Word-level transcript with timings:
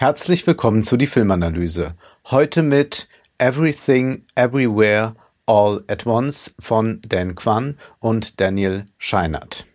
Herzlich 0.00 0.46
willkommen 0.46 0.82
zu 0.82 0.96
die 0.96 1.06
Filmanalyse. 1.06 1.94
Heute 2.30 2.62
mit 2.62 3.06
Everything 3.36 4.24
Everywhere 4.34 5.14
All 5.44 5.84
at 5.88 6.06
Once 6.06 6.54
von 6.58 7.02
Dan 7.06 7.34
Kwan 7.34 7.76
und 7.98 8.40
Daniel 8.40 8.86
Scheinert. 8.96 9.66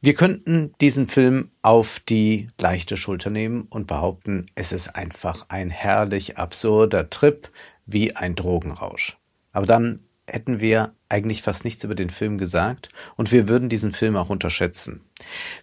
Wir 0.00 0.14
könnten 0.14 0.72
diesen 0.80 1.08
Film 1.08 1.50
auf 1.62 1.98
die 1.98 2.46
leichte 2.60 2.96
Schulter 2.96 3.30
nehmen 3.30 3.66
und 3.70 3.88
behaupten, 3.88 4.46
es 4.54 4.70
ist 4.70 4.94
einfach 4.94 5.46
ein 5.48 5.70
herrlich 5.70 6.38
absurder 6.38 7.10
Trip 7.10 7.50
wie 7.86 8.14
ein 8.14 8.36
Drogenrausch. 8.36 9.18
Aber 9.50 9.66
dann 9.66 10.04
hätten 10.28 10.60
wir 10.60 10.94
eigentlich 11.08 11.42
fast 11.42 11.64
nichts 11.64 11.82
über 11.82 11.96
den 11.96 12.10
Film 12.10 12.38
gesagt 12.38 12.86
und 13.16 13.32
wir 13.32 13.48
würden 13.48 13.68
diesen 13.68 13.94
Film 13.94 14.14
auch 14.14 14.30
unterschätzen. 14.30 15.00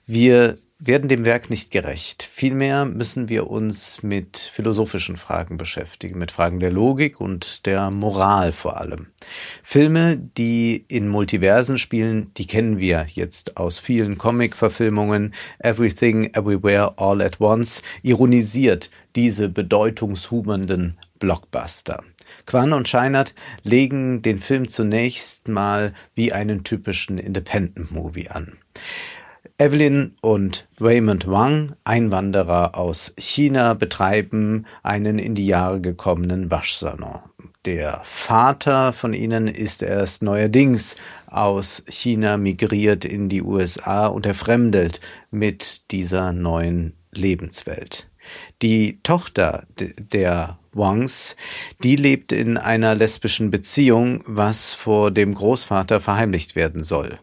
Wir 0.05 0.57
werden 0.79 1.09
dem 1.09 1.25
Werk 1.25 1.49
nicht 1.49 1.71
gerecht. 1.71 2.23
Vielmehr 2.23 2.85
müssen 2.85 3.27
wir 3.27 3.49
uns 3.49 4.01
mit 4.01 4.37
philosophischen 4.37 5.17
Fragen 5.17 5.57
beschäftigen, 5.57 6.17
mit 6.17 6.31
Fragen 6.31 6.61
der 6.61 6.71
Logik 6.71 7.20
und 7.20 7.65
der 7.65 7.91
Moral 7.91 8.53
vor 8.53 8.79
allem. 8.79 9.07
Filme, 9.61 10.17
die 10.17 10.85
in 10.87 11.09
Multiversen 11.09 11.77
spielen, 11.77 12.34
die 12.37 12.47
kennen 12.47 12.79
wir 12.79 13.07
jetzt 13.13 13.57
aus 13.57 13.77
vielen 13.77 14.17
Comic-Verfilmungen. 14.17 15.34
Everything, 15.59 16.34
Everywhere, 16.34 16.93
All 16.98 17.21
at 17.21 17.41
Once 17.41 17.81
ironisiert 18.01 18.89
diese 19.17 19.49
bedeutungshubernden 19.49 20.98
Blockbuster. 21.20 22.03
Quan 22.45 22.71
und 22.71 22.87
Scheinert 22.87 23.34
legen 23.63 24.21
den 24.21 24.37
Film 24.37 24.70
zunächst 24.70 25.49
mal 25.49 25.93
wie 26.15 26.31
einen 26.31 26.63
typischen 26.63 27.17
Independent-Movie 27.17 28.29
an. 28.29 28.57
Evelyn 29.62 30.15
und 30.21 30.70
Raymond 30.79 31.27
Wang, 31.27 31.74
Einwanderer 31.84 32.77
aus 32.77 33.13
China, 33.18 33.74
betreiben 33.74 34.66
einen 34.84 35.20
in 35.20 35.35
die 35.35 35.48
Jahre 35.48 35.82
gekommenen 35.82 36.49
Waschsalon. 36.49 37.20
Der 37.66 37.99
Vater 38.05 38.93
von 38.93 39.13
ihnen 39.13 39.49
ist 39.49 39.84
erst 39.84 40.24
neuerdings 40.24 40.96
aus 41.27 41.84
China 41.90 42.38
migriert 42.38 43.04
in 43.04 43.27
die 43.27 43.41
USA 43.43 44.07
und 44.07 44.26
er 44.26 44.34
fremdelt 44.34 45.01
mit 45.29 45.91
dieser 45.91 46.32
neuen 46.32 46.94
Lebenswelt. 47.12 48.09
Die 48.62 48.99
Tochter 49.04 49.66
der 49.77 50.60
Wangs, 50.72 51.35
die 51.84 51.96
lebt 51.96 52.32
in 52.32 52.58
einer 52.58 52.96
lesbischen 52.96 53.52
Beziehung, 53.52 54.24
was 54.26 54.74
vor 54.74 55.12
dem 55.12 55.34
Großvater 55.34 55.99
verheimlicht 55.99 56.55
werden 56.55 56.84
soll. 56.84 57.20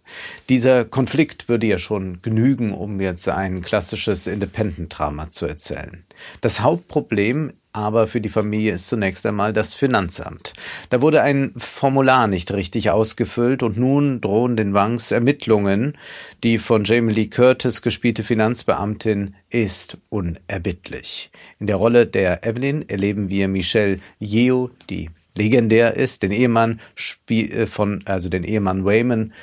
Dieser 0.48 0.84
Konflikt 0.84 1.48
würde 1.48 1.66
ja 1.66 1.78
schon 1.78 2.22
genügen, 2.22 2.72
um 2.72 3.00
jetzt 3.00 3.28
ein 3.28 3.62
klassisches 3.62 4.26
Independent-Drama 4.26 5.30
zu 5.30 5.46
erzählen. 5.46 6.04
Das 6.40 6.60
Hauptproblem 6.60 7.52
aber 7.76 8.06
für 8.06 8.20
die 8.20 8.28
Familie 8.28 8.72
ist 8.72 8.88
zunächst 8.88 9.26
einmal 9.26 9.52
das 9.52 9.74
Finanzamt. 9.74 10.54
Da 10.90 11.02
wurde 11.02 11.22
ein 11.22 11.52
Formular 11.56 12.26
nicht 12.26 12.52
richtig 12.52 12.90
ausgefüllt 12.90 13.62
und 13.62 13.76
nun 13.76 14.20
drohen 14.20 14.56
den 14.56 14.72
Wangs 14.72 15.10
Ermittlungen. 15.10 15.96
Die 16.42 16.58
von 16.58 16.84
Jamie 16.84 17.12
Lee 17.12 17.26
Curtis 17.26 17.82
gespielte 17.82 18.22
Finanzbeamtin 18.22 19.34
ist 19.50 19.98
unerbittlich. 20.08 21.30
In 21.58 21.66
der 21.66 21.76
Rolle 21.76 22.06
der 22.06 22.46
Evelyn 22.46 22.88
erleben 22.88 23.28
wir 23.28 23.48
Michelle 23.48 24.00
Yeo, 24.18 24.70
die 24.88 25.10
legendär 25.34 25.96
ist, 25.96 26.22
den 26.22 26.32
Ehemann 26.32 26.80
äh, 27.28 27.66
von, 27.66 28.02
also 28.06 28.28
den 28.28 28.42
Ehemann 28.42 28.84
Wayman 28.84 29.34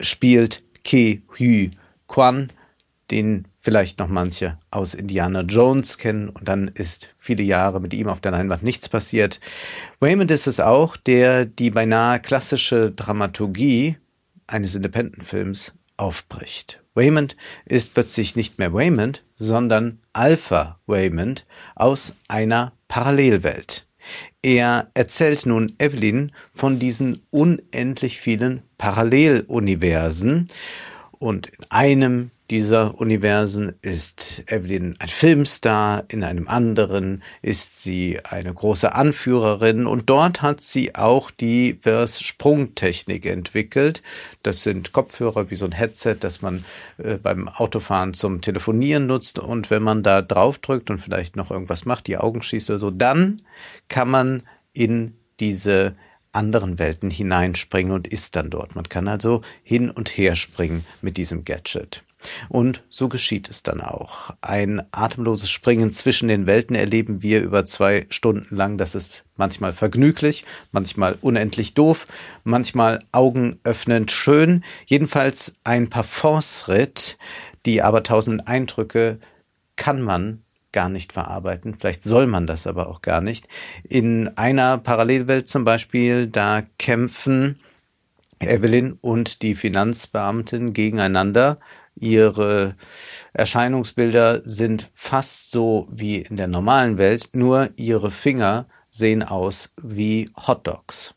spielt 0.00 0.62
Ke 0.84 1.22
Hu 1.38 1.70
Kwan, 2.06 2.52
den 3.14 3.46
vielleicht 3.56 4.00
noch 4.00 4.08
manche 4.08 4.58
aus 4.72 4.92
Indiana 4.92 5.42
Jones 5.42 5.98
kennen 5.98 6.28
und 6.28 6.48
dann 6.48 6.66
ist 6.66 7.14
viele 7.16 7.44
Jahre 7.44 7.80
mit 7.80 7.94
ihm 7.94 8.08
auf 8.08 8.20
der 8.20 8.32
Leinwand 8.32 8.64
nichts 8.64 8.88
passiert. 8.88 9.38
Raymond 10.02 10.32
ist 10.32 10.48
es 10.48 10.58
auch, 10.58 10.96
der 10.96 11.44
die 11.44 11.70
beinahe 11.70 12.18
klassische 12.18 12.90
Dramaturgie 12.90 13.98
eines 14.48 14.74
Independent-Films 14.74 15.74
aufbricht. 15.96 16.82
Raymond 16.96 17.36
ist 17.66 17.94
plötzlich 17.94 18.34
nicht 18.34 18.58
mehr 18.58 18.74
Raymond, 18.74 19.22
sondern 19.36 20.00
Alpha 20.12 20.80
Raymond 20.88 21.46
aus 21.76 22.14
einer 22.26 22.72
Parallelwelt. 22.88 23.86
Er 24.42 24.90
erzählt 24.94 25.46
nun 25.46 25.74
Evelyn 25.78 26.32
von 26.52 26.80
diesen 26.80 27.22
unendlich 27.30 28.20
vielen 28.20 28.62
Paralleluniversen 28.76 30.48
und 31.18 31.46
in 31.46 31.64
einem 31.70 32.30
dieser 32.50 33.00
Universen 33.00 33.74
ist 33.80 34.44
Evelyn 34.48 34.96
ein 34.98 35.08
Filmstar, 35.08 36.04
in 36.08 36.22
einem 36.22 36.46
anderen 36.46 37.22
ist 37.40 37.82
sie 37.82 38.20
eine 38.22 38.52
große 38.52 38.94
Anführerin 38.94 39.86
und 39.86 40.10
dort 40.10 40.42
hat 40.42 40.60
sie 40.60 40.94
auch 40.94 41.30
die 41.30 41.78
Vers-Sprungtechnik 41.80 43.24
entwickelt. 43.24 44.02
Das 44.42 44.62
sind 44.62 44.92
Kopfhörer 44.92 45.50
wie 45.50 45.56
so 45.56 45.64
ein 45.64 45.72
Headset, 45.72 46.16
das 46.20 46.42
man 46.42 46.66
äh, 46.98 47.16
beim 47.16 47.48
Autofahren 47.48 48.12
zum 48.12 48.42
Telefonieren 48.42 49.06
nutzt 49.06 49.38
und 49.38 49.70
wenn 49.70 49.82
man 49.82 50.02
da 50.02 50.20
draufdrückt 50.20 50.90
und 50.90 50.98
vielleicht 50.98 51.36
noch 51.36 51.50
irgendwas 51.50 51.86
macht, 51.86 52.06
die 52.06 52.18
Augen 52.18 52.42
schießt 52.42 52.68
oder 52.70 52.78
so, 52.78 52.90
dann 52.90 53.40
kann 53.88 54.10
man 54.10 54.42
in 54.74 55.16
diese 55.40 55.94
anderen 56.32 56.78
Welten 56.78 57.10
hineinspringen 57.10 57.92
und 57.92 58.08
ist 58.08 58.36
dann 58.36 58.50
dort. 58.50 58.74
Man 58.74 58.88
kann 58.88 59.08
also 59.08 59.40
hin 59.62 59.90
und 59.90 60.10
her 60.10 60.34
springen 60.34 60.84
mit 61.00 61.16
diesem 61.16 61.44
Gadget. 61.44 62.02
Und 62.48 62.84
so 62.88 63.08
geschieht 63.08 63.48
es 63.48 63.62
dann 63.62 63.80
auch. 63.80 64.30
Ein 64.40 64.82
atemloses 64.92 65.50
Springen 65.50 65.92
zwischen 65.92 66.28
den 66.28 66.46
Welten 66.46 66.76
erleben 66.76 67.22
wir 67.22 67.42
über 67.42 67.64
zwei 67.64 68.06
Stunden 68.10 68.56
lang. 68.56 68.78
Das 68.78 68.94
ist 68.94 69.24
manchmal 69.36 69.72
vergnüglich, 69.72 70.44
manchmal 70.72 71.18
unendlich 71.20 71.74
doof, 71.74 72.06
manchmal 72.44 73.00
augenöffnend 73.12 74.12
schön. 74.12 74.64
Jedenfalls 74.86 75.56
ein 75.64 75.88
Parforce-Ritt, 75.88 77.18
die 77.66 77.82
aber 77.82 78.02
tausend 78.02 78.48
Eindrücke 78.48 79.18
kann 79.76 80.02
man 80.02 80.44
gar 80.72 80.88
nicht 80.88 81.12
verarbeiten. 81.12 81.74
Vielleicht 81.74 82.02
soll 82.02 82.26
man 82.26 82.46
das 82.46 82.66
aber 82.66 82.88
auch 82.88 83.00
gar 83.00 83.20
nicht. 83.20 83.48
In 83.84 84.36
einer 84.36 84.76
Parallelwelt 84.78 85.48
zum 85.48 85.64
Beispiel, 85.64 86.26
da 86.26 86.62
kämpfen 86.78 87.60
Evelyn 88.40 88.98
und 89.00 89.42
die 89.42 89.54
Finanzbeamtin 89.54 90.72
gegeneinander 90.72 91.58
Ihre 91.96 92.74
Erscheinungsbilder 93.32 94.40
sind 94.44 94.90
fast 94.92 95.50
so 95.50 95.86
wie 95.90 96.18
in 96.18 96.36
der 96.36 96.48
normalen 96.48 96.98
Welt, 96.98 97.28
nur 97.32 97.70
ihre 97.76 98.10
Finger 98.10 98.66
sehen 98.90 99.22
aus 99.22 99.72
wie 99.80 100.30
Hotdogs. 100.46 101.14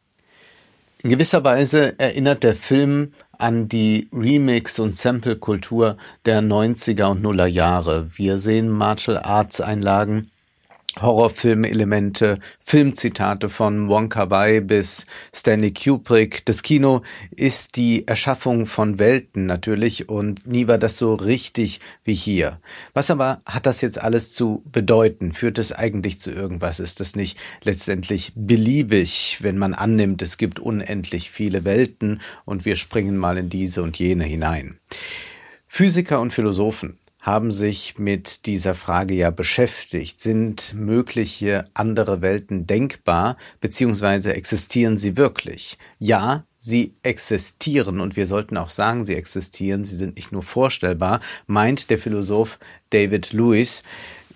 In 1.03 1.11
gewisser 1.11 1.43
Weise 1.43 1.97
erinnert 1.99 2.43
der 2.43 2.55
Film 2.55 3.13
an 3.37 3.69
die 3.69 4.09
Remix- 4.11 4.79
und 4.79 4.95
Sample-Kultur 4.95 5.97
der 6.25 6.41
90er 6.41 7.11
und 7.11 7.21
Nuller 7.21 7.45
Jahre. 7.45 8.17
Wir 8.17 8.39
sehen 8.39 8.69
Martial 8.69 9.17
Arts 9.17 9.61
Einlagen 9.61 10.31
Horrorfilmelemente, 11.01 12.39
Filmzitate 12.59 13.49
von 13.49 13.87
Wonka 13.89 14.25
Bai 14.25 14.59
bis 14.61 15.05
Stanley 15.33 15.71
Kubrick. 15.71 16.45
Das 16.45 16.63
Kino 16.63 17.01
ist 17.31 17.75
die 17.75 18.07
Erschaffung 18.07 18.65
von 18.65 18.99
Welten 18.99 19.45
natürlich 19.45 20.09
und 20.09 20.45
nie 20.47 20.67
war 20.67 20.77
das 20.77 20.97
so 20.97 21.13
richtig 21.13 21.79
wie 22.03 22.13
hier. 22.13 22.59
Was 22.93 23.11
aber 23.11 23.39
hat 23.45 23.65
das 23.65 23.81
jetzt 23.81 24.01
alles 24.01 24.33
zu 24.33 24.63
bedeuten? 24.71 25.33
Führt 25.33 25.59
es 25.59 25.71
eigentlich 25.71 26.19
zu 26.19 26.31
irgendwas? 26.31 26.79
Ist 26.79 26.99
das 26.99 27.15
nicht 27.15 27.37
letztendlich 27.63 28.33
beliebig, 28.35 29.37
wenn 29.41 29.57
man 29.57 29.73
annimmt, 29.73 30.21
es 30.21 30.37
gibt 30.37 30.59
unendlich 30.59 31.31
viele 31.31 31.63
Welten 31.65 32.21
und 32.45 32.65
wir 32.65 32.75
springen 32.75 33.17
mal 33.17 33.37
in 33.37 33.49
diese 33.49 33.83
und 33.83 33.97
jene 33.99 34.23
hinein? 34.23 34.77
Physiker 35.67 36.19
und 36.19 36.33
Philosophen 36.33 36.97
haben 37.27 37.51
sich 37.51 37.99
mit 37.99 38.45
dieser 38.45 38.73
Frage 38.73 39.13
ja 39.13 39.31
beschäftigt. 39.31 40.21
Sind 40.21 40.73
mögliche 40.73 41.65
andere 41.73 42.21
Welten 42.21 42.65
denkbar, 42.65 43.35
beziehungsweise 43.59 44.33
existieren 44.33 44.97
sie 44.97 45.17
wirklich? 45.17 45.77
Ja, 45.99 46.45
sie 46.57 46.93
existieren 47.03 47.99
und 47.99 48.15
wir 48.15 48.27
sollten 48.27 48.55
auch 48.55 48.69
sagen, 48.69 49.03
sie 49.03 49.15
existieren, 49.15 49.83
sie 49.83 49.97
sind 49.97 50.15
nicht 50.15 50.31
nur 50.31 50.41
vorstellbar, 50.41 51.19
meint 51.47 51.89
der 51.89 51.99
Philosoph 51.99 52.59
David 52.91 53.33
Lewis 53.33 53.83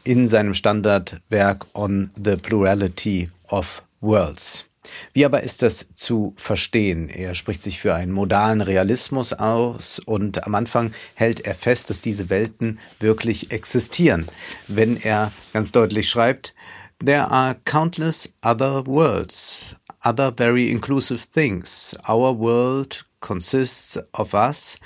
in 0.04 0.28
seinem 0.28 0.54
Standardwerk 0.54 1.68
On 1.74 2.12
the 2.22 2.36
Plurality 2.36 3.30
of 3.48 3.84
Worlds. 4.02 4.71
Wie 5.14 5.26
aber 5.26 5.44
ist 5.44 5.62
das 5.62 5.88
zu 5.96 6.34
verstehen? 6.38 7.10
Er 7.10 7.36
spricht 7.36 7.64
sich 7.64 7.80
für 7.80 7.94
einen 7.94 8.12
modalen 8.12 8.62
Realismus 8.62 9.34
aus 9.34 10.00
und 10.00 10.46
am 10.46 10.56
Anfang 10.56 10.94
hält 11.16 11.42
er 11.42 11.56
fest, 11.56 11.90
dass 11.90 12.02
diese 12.02 12.30
Welten 12.30 12.80
wirklich 13.00 13.52
existieren. 13.52 14.28
Wenn 14.68 14.98
er 14.98 15.32
ganz 15.54 15.72
deutlich 15.72 16.10
schreibt, 16.10 16.54
There 17.04 17.32
are 17.32 17.56
countless 17.66 18.30
other 18.44 18.86
worlds, 18.86 19.76
other 20.06 20.32
very 20.32 20.70
inclusive 20.70 21.28
things. 21.34 21.98
Our 22.08 22.38
world 22.38 23.06
consists 23.22 23.98
of 24.14 24.36
us 24.36 24.78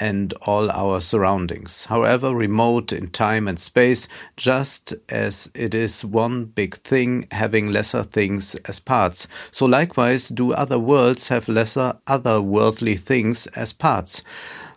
and 0.00 0.32
all 0.42 0.70
our 0.70 1.00
surroundings, 1.00 1.86
however 1.86 2.34
remote 2.34 2.92
in 2.92 3.08
time 3.08 3.46
and 3.46 3.58
space, 3.58 4.08
just 4.36 4.94
as 5.08 5.50
it 5.54 5.74
is 5.74 6.04
one 6.04 6.46
big 6.46 6.76
thing 6.76 7.26
having 7.30 7.70
lesser 7.70 8.02
things 8.02 8.54
as 8.66 8.80
parts. 8.80 9.28
So 9.50 9.66
likewise 9.66 10.28
do 10.28 10.52
other 10.52 10.78
worlds 10.78 11.28
have 11.28 11.48
lesser 11.48 11.98
otherworldly 12.06 12.98
things 12.98 13.46
as 13.48 13.72
parts. 13.72 14.22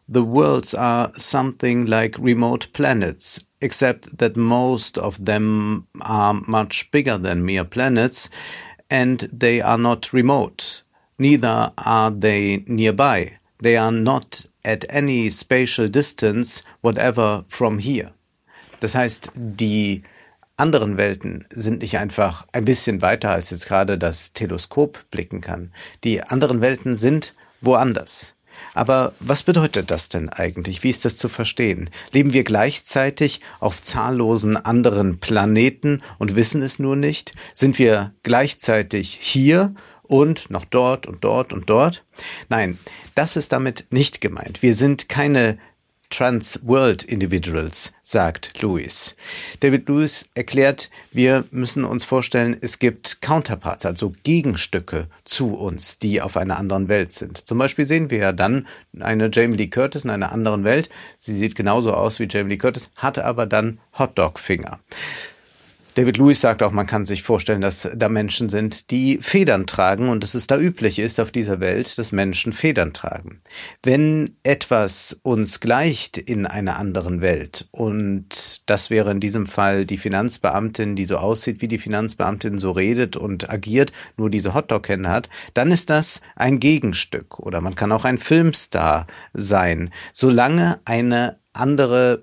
The 0.07 0.23
worlds 0.23 0.73
are 0.73 1.11
something 1.17 1.85
like 1.85 2.15
remote 2.19 2.67
planets, 2.73 3.43
except 3.61 4.19
that 4.19 4.37
most 4.37 4.97
of 4.97 5.25
them 5.25 5.87
are 6.01 6.35
much 6.47 6.91
bigger 6.91 7.17
than 7.17 7.45
mere 7.45 7.63
planets, 7.63 8.29
and 8.89 9.21
they 9.33 9.61
are 9.61 9.79
not 9.79 10.13
remote. 10.13 10.83
Neither 11.17 11.71
are 11.77 12.11
they 12.11 12.63
nearby. 12.67 13.39
They 13.59 13.77
are 13.77 13.91
not 13.91 14.45
at 14.65 14.89
any 14.93 15.29
spatial 15.29 15.89
distance, 15.89 16.63
whatever 16.81 17.45
from 17.47 17.79
here. 17.79 18.11
Das 18.79 18.95
heißt, 18.95 19.31
die 19.35 20.03
anderen 20.57 20.97
Welten 20.97 21.45
sind 21.49 21.79
nicht 21.79 21.97
einfach 21.97 22.47
ein 22.51 22.65
bisschen 22.65 23.01
weiter, 23.01 23.31
als 23.31 23.49
jetzt 23.49 23.67
gerade 23.67 23.97
das 23.97 24.33
Teleskop 24.33 25.09
blicken 25.11 25.41
kann. 25.41 25.71
Die 26.03 26.21
anderen 26.21 26.61
Welten 26.61 26.95
sind 26.95 27.33
woanders. 27.61 28.35
Aber 28.73 29.13
was 29.19 29.43
bedeutet 29.43 29.91
das 29.91 30.07
denn 30.09 30.29
eigentlich? 30.29 30.83
Wie 30.83 30.89
ist 30.89 31.03
das 31.03 31.17
zu 31.17 31.29
verstehen? 31.29 31.89
Leben 32.13 32.33
wir 32.33 32.43
gleichzeitig 32.43 33.41
auf 33.59 33.81
zahllosen 33.81 34.55
anderen 34.55 35.19
Planeten 35.19 36.01
und 36.19 36.35
wissen 36.35 36.61
es 36.61 36.79
nur 36.79 36.95
nicht? 36.95 37.33
Sind 37.53 37.79
wir 37.79 38.13
gleichzeitig 38.23 39.17
hier 39.21 39.73
und 40.07 40.49
noch 40.49 40.65
dort 40.65 41.07
und 41.07 41.23
dort 41.23 41.53
und 41.53 41.69
dort? 41.69 42.03
Nein, 42.49 42.77
das 43.15 43.35
ist 43.35 43.51
damit 43.51 43.87
nicht 43.89 44.21
gemeint. 44.21 44.61
Wir 44.61 44.73
sind 44.73 45.09
keine 45.09 45.57
Trans-World 46.09 47.03
Individuals, 47.03 47.93
sagt 48.01 48.61
Lewis. 48.61 49.15
David 49.59 49.89
Lewis 49.89 50.29
erklärt, 50.35 50.89
wir 51.11 51.45
müssen 51.51 51.83
uns 51.83 52.05
vorstellen, 52.05 52.55
es 52.61 52.79
gibt 52.79 53.21
Counterparts, 53.21 53.85
also 53.85 54.13
Gegenstücke 54.23 55.07
zu 55.23 55.55
uns, 55.55 55.99
die 55.99 56.21
auf 56.21 56.37
einer 56.37 56.57
anderen 56.57 56.87
Welt 56.87 57.11
sind. 57.11 57.47
Zum 57.47 57.57
Beispiel 57.57 57.85
sehen 57.85 58.11
wir 58.11 58.19
ja 58.19 58.31
dann 58.31 58.67
eine 58.99 59.29
Jamie 59.31 59.57
Lee 59.57 59.67
Curtis 59.67 60.05
in 60.05 60.09
einer 60.09 60.31
anderen 60.31 60.63
Welt. 60.63 60.89
Sie 61.17 61.33
sieht 61.33 61.55
genauso 61.55 61.93
aus 61.93 62.19
wie 62.19 62.27
Jamie 62.29 62.51
Lee 62.51 62.57
Curtis, 62.57 62.89
hatte 62.95 63.25
aber 63.25 63.45
dann 63.45 63.79
Hotdog-Finger. 63.97 64.79
David 65.95 66.17
Lewis 66.17 66.41
sagt 66.41 66.61
auch, 66.61 66.73
man 66.73 66.87
kann 66.87 67.05
sich 67.05 67.23
vorstellen, 67.23 67.61
dass 67.61 67.87
da 67.95 68.09
Menschen 68.09 68.49
sind, 68.49 68.91
die 68.91 69.17
Federn 69.21 69.65
tragen 69.65 70.09
und 70.09 70.23
dass 70.23 70.35
es 70.35 70.45
da 70.45 70.57
üblich 70.57 70.99
ist 70.99 71.21
auf 71.21 71.31
dieser 71.31 71.61
Welt, 71.61 71.97
dass 71.97 72.11
Menschen 72.11 72.51
Federn 72.51 72.91
tragen. 72.91 73.39
Wenn 73.81 74.35
etwas 74.43 75.17
uns 75.23 75.61
gleicht 75.61 76.17
in 76.17 76.45
einer 76.45 76.77
anderen 76.77 77.21
Welt 77.21 77.69
und 77.71 78.61
das 78.65 78.89
wäre 78.89 79.09
in 79.09 79.21
diesem 79.21 79.47
Fall 79.47 79.85
die 79.85 79.97
Finanzbeamtin, 79.97 80.97
die 80.97 81.05
so 81.05 81.15
aussieht 81.15 81.61
wie 81.61 81.69
die 81.69 81.77
Finanzbeamtin, 81.77 82.59
so 82.59 82.71
redet 82.71 83.15
und 83.15 83.49
agiert, 83.49 83.93
nur 84.17 84.29
diese 84.29 84.53
Hotdog-Hände 84.53 85.07
hat, 85.07 85.29
dann 85.53 85.71
ist 85.71 85.89
das 85.89 86.19
ein 86.35 86.59
Gegenstück 86.59 87.39
oder 87.39 87.61
man 87.61 87.75
kann 87.75 87.93
auch 87.93 88.03
ein 88.03 88.17
Filmstar 88.17 89.07
sein, 89.31 89.91
solange 90.11 90.81
eine 90.83 91.39
andere 91.53 92.21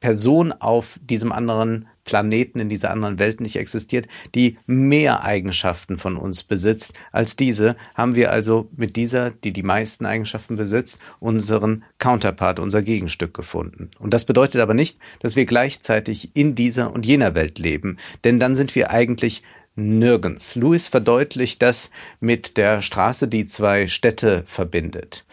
Person 0.00 0.52
auf 0.52 0.98
diesem 1.02 1.30
anderen 1.30 1.88
Planeten 2.06 2.58
in 2.60 2.70
dieser 2.70 2.90
anderen 2.90 3.18
Welt 3.18 3.40
nicht 3.40 3.56
existiert, 3.56 4.06
die 4.34 4.56
mehr 4.66 5.24
Eigenschaften 5.24 5.98
von 5.98 6.16
uns 6.16 6.42
besitzt 6.42 6.94
als 7.12 7.36
diese, 7.36 7.76
haben 7.94 8.14
wir 8.14 8.30
also 8.30 8.70
mit 8.74 8.96
dieser, 8.96 9.30
die 9.30 9.52
die 9.52 9.62
meisten 9.62 10.06
Eigenschaften 10.06 10.56
besitzt, 10.56 10.98
unseren 11.20 11.84
Counterpart, 11.98 12.58
unser 12.58 12.82
Gegenstück 12.82 13.34
gefunden. 13.34 13.90
Und 13.98 14.14
das 14.14 14.24
bedeutet 14.24 14.60
aber 14.62 14.72
nicht, 14.72 14.98
dass 15.20 15.36
wir 15.36 15.44
gleichzeitig 15.44 16.30
in 16.34 16.54
dieser 16.54 16.94
und 16.94 17.04
jener 17.04 17.34
Welt 17.34 17.58
leben, 17.58 17.98
denn 18.24 18.40
dann 18.40 18.54
sind 18.54 18.74
wir 18.74 18.90
eigentlich 18.90 19.42
nirgends. 19.74 20.54
Lewis 20.54 20.88
verdeutlicht 20.88 21.60
das 21.60 21.90
mit 22.20 22.56
der 22.56 22.80
Straße, 22.80 23.28
die 23.28 23.46
zwei 23.46 23.88
Städte 23.88 24.44
verbindet. 24.46 25.26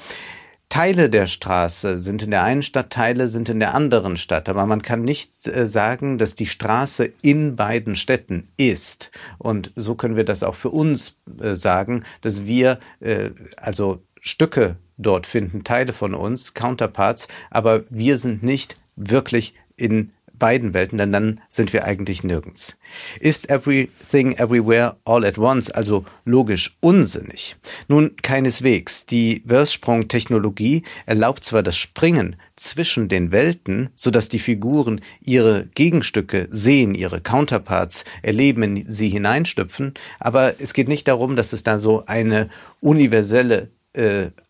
Teile 0.73 1.11
der 1.11 1.27
Straße 1.27 1.99
sind 1.99 2.23
in 2.23 2.31
der 2.31 2.41
einen 2.41 2.63
Stadt, 2.63 2.89
Teile 2.89 3.27
sind 3.27 3.47
in 3.47 3.59
der 3.59 3.75
anderen 3.75 4.17
Stadt. 4.17 4.49
Aber 4.49 4.65
man 4.65 4.81
kann 4.81 5.03
nicht 5.03 5.47
äh, 5.47 5.67
sagen, 5.67 6.17
dass 6.17 6.33
die 6.33 6.47
Straße 6.47 7.11
in 7.21 7.55
beiden 7.55 7.95
Städten 7.95 8.47
ist. 8.57 9.11
Und 9.37 9.71
so 9.75 9.93
können 9.93 10.15
wir 10.15 10.23
das 10.23 10.41
auch 10.41 10.55
für 10.55 10.71
uns 10.71 11.19
äh, 11.39 11.53
sagen, 11.53 12.03
dass 12.21 12.47
wir 12.47 12.79
äh, 13.01 13.29
also 13.55 14.01
Stücke 14.19 14.77
dort 14.97 15.27
finden, 15.27 15.63
Teile 15.63 15.93
von 15.93 16.15
uns, 16.15 16.55
Counterparts, 16.55 17.27
aber 17.51 17.83
wir 17.91 18.17
sind 18.17 18.41
nicht 18.41 18.75
wirklich 18.95 19.53
in 19.75 20.11
beiden 20.37 20.73
Welten, 20.73 20.97
denn 20.97 21.11
dann 21.11 21.41
sind 21.49 21.73
wir 21.73 21.85
eigentlich 21.85 22.23
nirgends. 22.23 22.77
Ist 23.19 23.49
everything 23.49 24.33
everywhere 24.37 24.97
all 25.05 25.25
at 25.25 25.37
once 25.37 25.69
also 25.69 26.05
logisch 26.25 26.75
unsinnig? 26.79 27.55
Nun 27.87 28.15
keineswegs. 28.21 29.05
Die 29.05 29.43
Verse-Sprung-Technologie 29.47 30.83
erlaubt 31.05 31.43
zwar 31.43 31.63
das 31.63 31.77
Springen 31.77 32.35
zwischen 32.55 33.09
den 33.09 33.31
Welten, 33.31 33.89
so 33.95 34.11
dass 34.11 34.29
die 34.29 34.39
Figuren 34.39 35.01
ihre 35.21 35.67
Gegenstücke 35.75 36.47
sehen, 36.49 36.95
ihre 36.95 37.21
Counterparts 37.21 38.05
erleben, 38.21 38.63
in 38.63 38.85
sie 38.87 39.09
hineinstüpfen, 39.09 39.93
aber 40.19 40.59
es 40.59 40.73
geht 40.73 40.87
nicht 40.87 41.07
darum, 41.07 41.35
dass 41.35 41.53
es 41.53 41.63
da 41.63 41.77
so 41.77 42.05
eine 42.05 42.49
universelle 42.81 43.69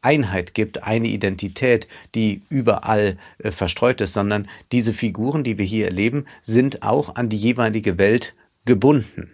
Einheit 0.02 0.54
gibt, 0.54 0.84
eine 0.84 1.08
Identität, 1.08 1.88
die 2.16 2.42
überall 2.50 3.18
äh, 3.40 3.52
verstreut 3.52 4.02
ist, 4.02 4.14
sondern 4.14 4.48
diese 4.72 4.94
Figuren, 4.94 5.44
die 5.44 5.58
wir 5.58 5.66
hier 5.66 5.86
erleben, 5.86 6.26
sind 6.42 6.84
auch 6.84 7.16
an 7.16 7.30
die 7.30 7.38
jeweilige 7.38 7.98
Welt 7.98 8.36
gebunden. 8.66 9.32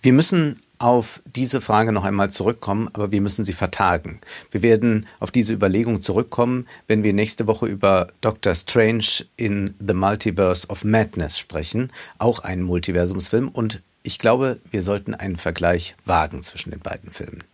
Wir 0.00 0.12
müssen 0.12 0.60
auf 0.78 1.20
diese 1.26 1.60
Frage 1.60 1.92
noch 1.92 2.04
einmal 2.04 2.30
zurückkommen, 2.30 2.88
aber 2.92 3.10
wir 3.10 3.20
müssen 3.20 3.44
sie 3.44 3.52
vertagen. 3.52 4.20
Wir 4.50 4.62
werden 4.62 5.06
auf 5.18 5.30
diese 5.30 5.52
Überlegung 5.52 6.00
zurückkommen, 6.00 6.66
wenn 6.86 7.02
wir 7.02 7.12
nächste 7.12 7.46
Woche 7.46 7.66
über 7.66 8.08
Doctor 8.20 8.54
Strange 8.54 9.24
in 9.36 9.74
The 9.84 9.94
Multiverse 9.94 10.68
of 10.68 10.84
Madness 10.84 11.38
sprechen, 11.38 11.92
auch 12.18 12.40
ein 12.40 12.62
Multiversumsfilm 12.62 13.48
und 13.48 13.82
ich 14.04 14.18
glaube, 14.18 14.60
wir 14.70 14.82
sollten 14.82 15.14
einen 15.14 15.36
Vergleich 15.36 15.96
wagen 16.04 16.42
zwischen 16.42 16.70
den 16.70 16.80
beiden 16.80 17.10
Filmen. 17.10 17.44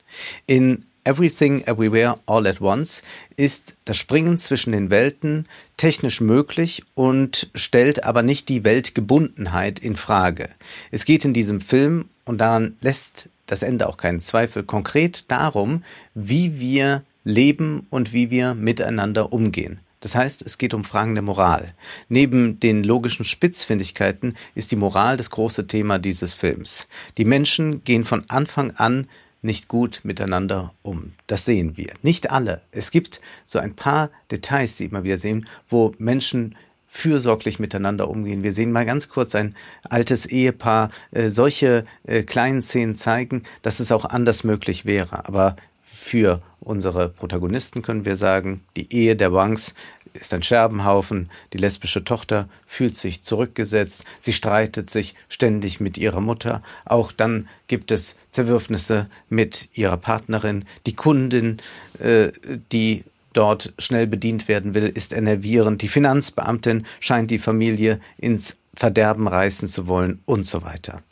In 0.47 0.85
Everything 1.05 1.63
Everywhere 1.67 2.17
All 2.27 2.47
at 2.47 2.63
Once 2.63 3.03
ist 3.37 3.77
das 3.85 3.99
Springen 3.99 4.39
zwischen 4.39 4.73
den 4.73 4.89
Welten 4.89 5.47
technisch 5.77 6.23
möglich 6.23 6.83
und 6.95 7.51
stellt 7.55 8.05
aber 8.05 8.23
nicht 8.23 8.49
die 8.49 8.65
Weltgebundenheit 8.65 9.79
in 9.79 9.97
Frage. 9.97 10.49
Es 10.91 11.05
geht 11.05 11.27
in 11.27 11.35
diesem 11.35 11.61
Film, 11.61 12.07
und 12.25 12.39
daran 12.39 12.77
lässt 12.81 13.29
das 13.47 13.63
Ende 13.63 13.87
auch 13.87 13.99
keinen 13.99 14.21
Zweifel, 14.21 14.63
konkret 14.63 15.25
darum, 15.29 15.85
wie 16.15 16.59
wir 16.59 17.03
leben 17.23 17.87
und 17.91 18.15
wie 18.15 18.31
wir 18.31 18.55
miteinander 18.55 19.33
umgehen. 19.33 19.81
Das 20.01 20.15
heißt, 20.15 20.43
es 20.43 20.59
geht 20.59 20.75
um 20.75 20.85
Fragen 20.85 21.15
der 21.15 21.23
Moral. 21.23 21.73
Neben 22.09 22.61
den 22.61 22.85
logischen 22.85 23.25
Spitzfindigkeiten 23.25 24.35
ist 24.55 24.71
die 24.71 24.77
Moral 24.77 25.17
das 25.17 25.31
große 25.31 25.67
Thema 25.67 25.99
dieses 25.99 26.35
Films. 26.35 26.87
Die 27.17 27.25
Menschen 27.25 27.85
gehen 27.85 28.05
von 28.05 28.25
Anfang 28.29 28.73
an 28.73 29.07
nicht 29.45 29.69
gut 29.69 30.01
miteinander 30.03 30.73
um. 30.83 31.13
Das 31.27 31.45
sehen 31.45 31.77
wir. 31.77 31.93
Nicht 32.03 32.31
alle. 32.31 32.63
Es 32.71 32.91
gibt 32.91 33.21
so 33.45 33.59
ein 33.59 33.77
paar 33.77 34.11
Details, 34.31 34.77
die 34.77 34.87
immer 34.87 35.05
wieder 35.05 35.19
sehen, 35.19 35.47
wo 35.69 35.93
Menschen 35.99 36.57
fürsorglich 36.87 37.59
miteinander 37.59 38.09
umgehen. 38.09 38.45
Wir 38.45 38.53
sehen 38.53 38.71
mal 38.71 38.87
ganz 38.87 39.09
kurz 39.09 39.35
ein 39.35 39.57
altes 39.83 40.27
Ehepaar 40.27 40.91
äh, 41.11 41.29
solche 41.29 41.85
äh, 42.05 42.23
kleinen 42.23 42.63
Szenen 42.63 42.95
zeigen, 42.95 43.43
dass 43.63 43.81
es 43.81 43.91
auch 43.91 44.05
anders 44.05 44.45
möglich 44.45 44.87
wäre. 44.87 45.27
Aber 45.27 45.57
für 45.83 46.41
unsere 46.61 47.09
Protagonisten 47.09 47.83
können 47.83 48.05
wir 48.05 48.17
sagen, 48.17 48.63
die 48.77 48.93
Ehe 48.93 49.17
der 49.17 49.33
Wangs 49.33 49.75
ist 50.15 50.33
ein 50.33 50.43
Scherbenhaufen, 50.43 51.29
die 51.53 51.59
lesbische 51.59 52.05
Tochter 52.05 52.49
fühlt 52.67 52.97
sich 52.97 53.23
zurückgesetzt, 53.23 54.05
sie 54.21 54.33
streitet 54.33 54.89
sich 54.89 55.15
ständig 55.29 55.81
mit 55.81 55.99
ihrer 55.99 56.21
Mutter, 56.21 56.63
auch 56.85 57.13
dann 57.13 57.49
gibt 57.67 57.91
es 57.91 58.17
Zerwürfnisse 58.31 59.09
mit 59.29 59.69
ihrer 59.75 59.97
Partnerin, 59.97 60.65
die 60.87 60.95
Kundin, 60.95 61.59
äh, 61.99 62.31
die 62.73 63.05
dort 63.33 63.73
schnell 63.79 64.07
bedient 64.07 64.47
werden 64.47 64.75
will, 64.75 64.89
ist 64.89 65.13
enervierend, 65.13 65.83
die 65.83 65.89
Finanzbeamtin 65.89 66.87
scheint 67.01 67.31
die 67.31 67.39
Familie 67.39 68.01
ins 68.17 68.57
Verderben 68.77 69.29
reißen 69.29 69.69
zu 69.69 69.87
wollen 69.87 70.21
und 70.25 70.47
so 70.47 70.63
weiter. 70.63 71.03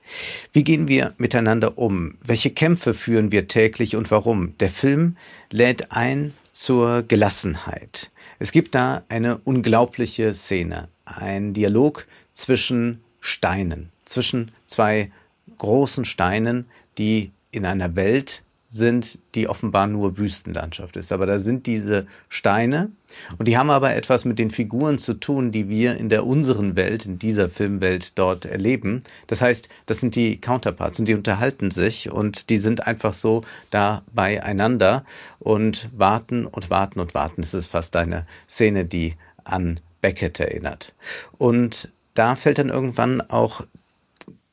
Wie 0.53 0.65
gehen 0.65 0.89
wir 0.89 1.15
miteinander 1.19 1.79
um? 1.79 2.17
Welche 2.25 2.51
Kämpfe 2.51 2.95
führen 2.95 3.31
wir 3.31 3.47
täglich 3.49 3.97
und 3.97 4.11
warum? 4.11 4.57
Der 4.59 4.71
Film 4.71 5.17
lädt 5.51 5.93
ein 5.93 6.35
zur 6.53 7.03
Gelassenheit. 7.03 8.12
Es 8.43 8.51
gibt 8.51 8.75
da 8.75 9.05
eine 9.09 9.39
unglaubliche 9.39 10.35
Szene, 10.35 10.89
ein 11.05 11.53
Dialog 11.53 12.09
zwischen 12.33 13.01
Steinen, 13.21 13.93
zwischen 14.05 14.51
zwei 14.67 15.13
großen 15.59 16.05
Steinen, 16.05 16.67
die 16.99 17.31
in 17.53 17.65
einer 17.65 17.95
Welt 17.95 18.43
sind, 18.73 19.19
die 19.35 19.49
offenbar 19.49 19.87
nur 19.87 20.17
Wüstenlandschaft 20.17 20.97
ist. 20.97 21.13
Aber 21.13 21.27
da 21.27 21.39
sind 21.39 21.67
diese 21.67 22.07
Steine 22.31 22.91
und 23.37 23.47
die 23.47 23.59
haben 23.59 23.69
aber 23.69 23.95
etwas 23.95 24.25
mit 24.25 24.39
den 24.39 24.51
Figuren 24.51 24.99
zu 24.99 25.13
tun, 25.13 25.53
die 25.53 25.69
wir 25.69 25.99
in 25.99 26.09
der 26.09 26.25
unseren 26.25 26.75
Welt, 26.75 27.05
in 27.05 27.19
dieser 27.19 27.51
Filmwelt 27.51 28.19
dort 28.19 28.47
erleben. 28.47 29.03
Das 29.27 29.43
heißt, 29.43 29.69
das 29.85 30.01
sind 30.01 30.17
die 30.17 30.41
Counterparts 30.41 30.99
und 30.99 31.07
die 31.07 31.15
unterhalten 31.15 31.71
sich 31.71 32.11
und 32.11 32.49
die 32.49 32.57
sind 32.57 32.87
einfach 32.87 33.13
so 33.13 33.43
da 33.71 34.05
beieinander 34.15 35.05
und 35.39 35.91
warten 35.95 36.47
und 36.47 36.71
warten 36.71 36.99
und 36.99 37.13
warten. 37.13 37.43
Es 37.43 37.53
ist 37.53 37.67
fast 37.67 37.95
eine 37.95 38.27
Szene, 38.49 38.87
die 38.87 39.17
an 39.45 39.81
Beckett 40.01 40.41
erinnert. 40.41 40.95
Und 41.37 41.91
da 42.15 42.37
fällt 42.37 42.57
dann 42.57 42.71
irgendwann 42.71 43.21
auch 43.21 43.67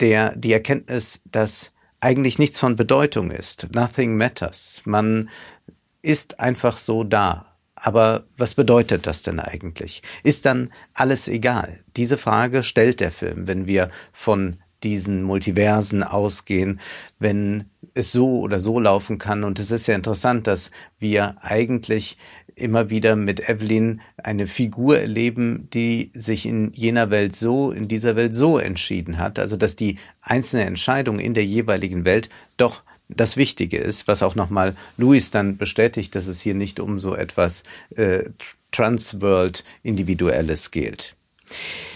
der, 0.02 0.36
die 0.36 0.52
Erkenntnis, 0.52 1.22
dass 1.32 1.72
eigentlich 2.02 2.40
nichts 2.40 2.60
von 2.60 2.76
Bedeutung 2.76 3.32
ist. 3.32 3.68
Nothing 3.74 4.18
matters. 4.18 4.82
Man 4.86 5.30
ist 6.02 6.40
einfach 6.40 6.78
so 6.78 7.04
da. 7.04 7.46
Aber 7.76 8.26
was 8.36 8.56
bedeutet 8.56 9.08
das 9.08 9.22
denn 9.22 9.40
eigentlich? 9.40 10.02
Ist 10.24 10.46
dann 10.46 10.72
alles 10.94 11.28
egal? 11.28 11.80
Diese 11.96 12.18
Frage 12.18 12.64
stellt 12.64 13.00
der 13.00 13.12
Film, 13.12 13.48
wenn 13.48 13.68
wir 13.68 13.90
von 14.12 14.58
diesen 14.84 15.24
Multiversen 15.24 16.04
ausgehen, 16.04 16.80
wenn 17.20 17.70
es 17.94 18.12
so 18.12 18.40
oder 18.40 18.60
so 18.60 18.80
laufen 18.80 19.18
kann. 19.18 19.44
Und 19.44 19.60
es 19.60 19.72
ist 19.72 19.88
ja 19.88 19.96
interessant, 19.96 20.48
dass 20.48 20.72
wir 21.00 21.36
eigentlich 21.42 22.18
immer 22.60 22.90
wieder 22.90 23.16
mit 23.16 23.50
Evelyn 23.50 24.02
eine 24.18 24.48
Figur 24.48 25.00
erleben, 25.00 25.70
die 25.74 26.12
sich 26.14 26.46
in 26.46 26.72
jener 26.74 27.10
Welt 27.10 27.36
so, 27.36 27.72
in 27.72 27.88
dieser 27.88 28.16
Welt 28.16 28.36
so 28.36 28.58
entschieden 28.58 29.18
hat. 29.18 29.40
Also 29.40 29.58
dass 29.58 29.76
die 29.76 29.98
einzelne 30.22 30.66
Entscheidung 30.66 31.20
in 31.20 31.34
der 31.34 31.46
jeweiligen 31.46 32.06
Welt 32.06 32.30
doch 32.58 32.84
das 33.10 33.38
Wichtige 33.38 33.78
ist, 33.78 34.08
was 34.08 34.22
auch 34.22 34.36
nochmal 34.36 34.76
Louis 34.98 35.32
dann 35.32 35.58
bestätigt, 35.58 36.14
dass 36.14 36.28
es 36.28 36.42
hier 36.42 36.54
nicht 36.54 36.80
um 36.80 37.00
so 37.00 37.16
etwas 37.16 37.64
äh, 37.96 38.30
Transworld 38.72 39.64
Individuelles 39.82 40.70
geht. 40.70 41.16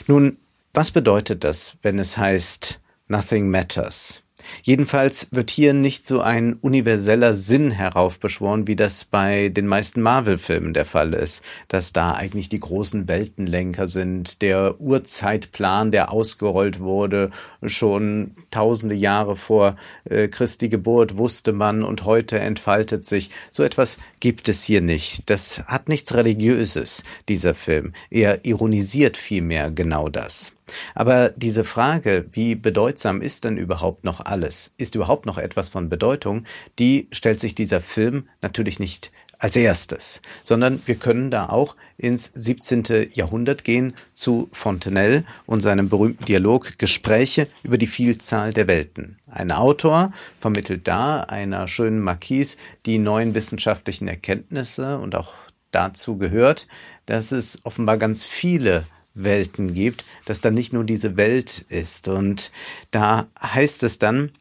Nun, 0.08 0.38
was 0.74 0.89
bedeutet 0.89 1.43
das, 1.43 1.77
wenn 1.84 2.00
es 2.00 2.17
heißt 2.17 2.79
Nothing 3.08 3.51
Matters? 3.51 4.23
Jedenfalls 4.62 5.27
wird 5.31 5.50
hier 5.50 5.74
nicht 5.74 6.05
so 6.05 6.22
ein 6.22 6.53
universeller 6.53 7.33
Sinn 7.33 7.72
heraufbeschworen, 7.72 8.67
wie 8.67 8.75
das 8.75 9.05
bei 9.05 9.50
den 9.50 9.67
meisten 9.67 10.01
Marvel-Filmen 10.01 10.74
der 10.74 10.86
Fall 10.86 11.13
ist, 11.13 11.41
dass 11.67 11.93
da 11.93 12.12
eigentlich 12.12 12.50
die 12.50 12.60
großen 12.60 13.07
Weltenlenker 13.07 13.88
sind, 13.88 14.41
der 14.41 14.79
Urzeitplan, 14.79 15.91
der 15.91 16.12
ausgerollt 16.12 16.79
wurde, 16.79 17.31
schon 17.63 18.36
tausende 18.51 18.95
Jahre 18.95 19.36
vor 19.36 19.75
äh, 20.05 20.27
Christi 20.27 20.69
Geburt 20.69 21.17
wusste 21.17 21.53
man 21.53 21.83
und 21.83 22.05
heute 22.05 22.39
entfaltet 22.39 23.05
sich. 23.05 23.29
So 23.51 23.63
etwas 23.63 23.98
gibt 24.19 24.50
es 24.50 24.63
hier 24.63 24.81
nicht. 24.81 25.29
Das 25.29 25.63
hat 25.67 25.89
nichts 25.89 26.13
Religiöses, 26.13 27.03
dieser 27.29 27.53
Film. 27.53 27.93
Er 28.10 28.45
ironisiert 28.45 29.17
vielmehr 29.17 29.72
genau 29.72 30.10
das. 30.10 30.53
Aber 30.96 31.29
diese 31.36 31.63
Frage, 31.63 32.25
wie 32.32 32.55
bedeutsam 32.55 33.22
ist 33.22 33.43
denn 33.43 33.58
überhaupt 33.58 34.03
noch 34.03 34.22
alles? 34.22 34.74
Ist 34.77 34.96
überhaupt 34.96 35.25
noch 35.25 35.38
etwas 35.38 35.70
von 35.70 35.89
Bedeutung? 35.89 36.46
Die 36.79 37.08
stellt 37.12 37.39
sich 37.39 37.55
dieser 37.55 37.82
Film 37.82 38.27
natürlich 38.41 38.79
nicht 38.79 39.12
als 39.39 39.58
erstes, 39.58 40.22
sondern 40.43 40.82
wir 40.86 40.96
können 40.96 41.29
da 41.29 41.50
auch 41.50 41.75
ins 41.98 42.32
17. 42.34 43.10
Jahrhundert 43.13 43.65
gehen 43.65 43.93
zu 44.13 44.48
Fontenelle 44.53 45.25
und 45.46 45.60
seinem 45.60 45.89
berühmten 45.89 46.24
Dialog 46.24 46.77
Gespräche 46.77 47.48
über 47.62 47.77
die 47.77 47.88
Vielzahl 47.88 48.53
der 48.53 48.70
Welten. 48.70 49.17
Ein 49.29 49.51
Autor 49.51 50.13
vermittelt 50.39 50.88
da 50.88 51.22
einer 51.22 51.67
schönen 51.67 52.00
Marquise 52.00 52.55
die 52.86 53.00
neuen 53.00 53.36
wissenschaftlichen 53.36 54.08
Erkenntnisse 54.08 54.98
und 55.00 55.13
auch 55.13 55.34
dazu 55.72 56.17
gehört, 56.17 56.67
dass 57.05 57.34
es 57.34 57.60
offenbar 57.63 57.98
ganz 57.98 58.24
viele 58.25 58.86
Welten 59.13 59.74
gibt, 59.74 60.05
dass 60.25 60.41
da 60.41 60.51
nicht 60.51 60.74
nur 60.74 60.84
diese 60.84 61.17
Welt 61.17 61.65
ist. 61.70 62.08
Und 62.08 62.51
da 62.91 63.27
heißt 63.41 63.84
es 63.84 64.00
dann, 64.00 64.32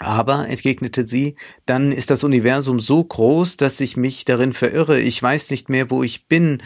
aber, 0.00 0.48
entgegnete 0.48 1.04
sie, 1.04 1.36
dann 1.66 1.92
ist 1.92 2.10
das 2.10 2.24
Universum 2.24 2.80
so 2.80 3.02
groß, 3.02 3.56
dass 3.56 3.80
ich 3.80 3.96
mich 3.96 4.24
darin 4.24 4.52
verirre. 4.52 5.00
Ich 5.00 5.22
weiß 5.22 5.50
nicht 5.50 5.68
mehr, 5.68 5.88
wo 5.90 6.02
ich 6.02 6.26
bin 6.26 6.60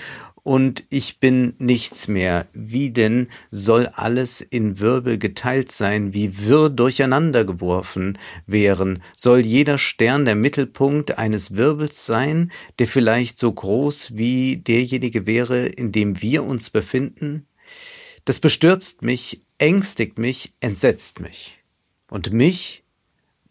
und 0.48 0.84
ich 0.88 1.20
bin 1.20 1.52
nichts 1.58 2.08
mehr. 2.08 2.48
Wie 2.54 2.90
denn 2.90 3.28
soll 3.50 3.86
alles 3.88 4.40
in 4.40 4.80
Wirbel 4.80 5.18
geteilt 5.18 5.70
sein, 5.72 6.14
wie 6.14 6.38
wirr 6.38 6.70
durcheinander 6.70 7.44
geworfen 7.44 8.16
wären? 8.46 9.02
Soll 9.14 9.40
jeder 9.40 9.76
Stern 9.76 10.24
der 10.24 10.36
Mittelpunkt 10.36 11.18
eines 11.18 11.56
Wirbels 11.56 12.06
sein, 12.06 12.50
der 12.78 12.86
vielleicht 12.86 13.38
so 13.38 13.52
groß 13.52 14.16
wie 14.16 14.56
derjenige 14.56 15.26
wäre, 15.26 15.66
in 15.66 15.92
dem 15.92 16.22
wir 16.22 16.44
uns 16.44 16.70
befinden? 16.70 17.46
Das 18.24 18.40
bestürzt 18.40 19.02
mich, 19.02 19.42
ängstigt 19.58 20.18
mich, 20.18 20.54
entsetzt 20.60 21.20
mich. 21.20 21.58
Und 22.08 22.32
mich, 22.32 22.84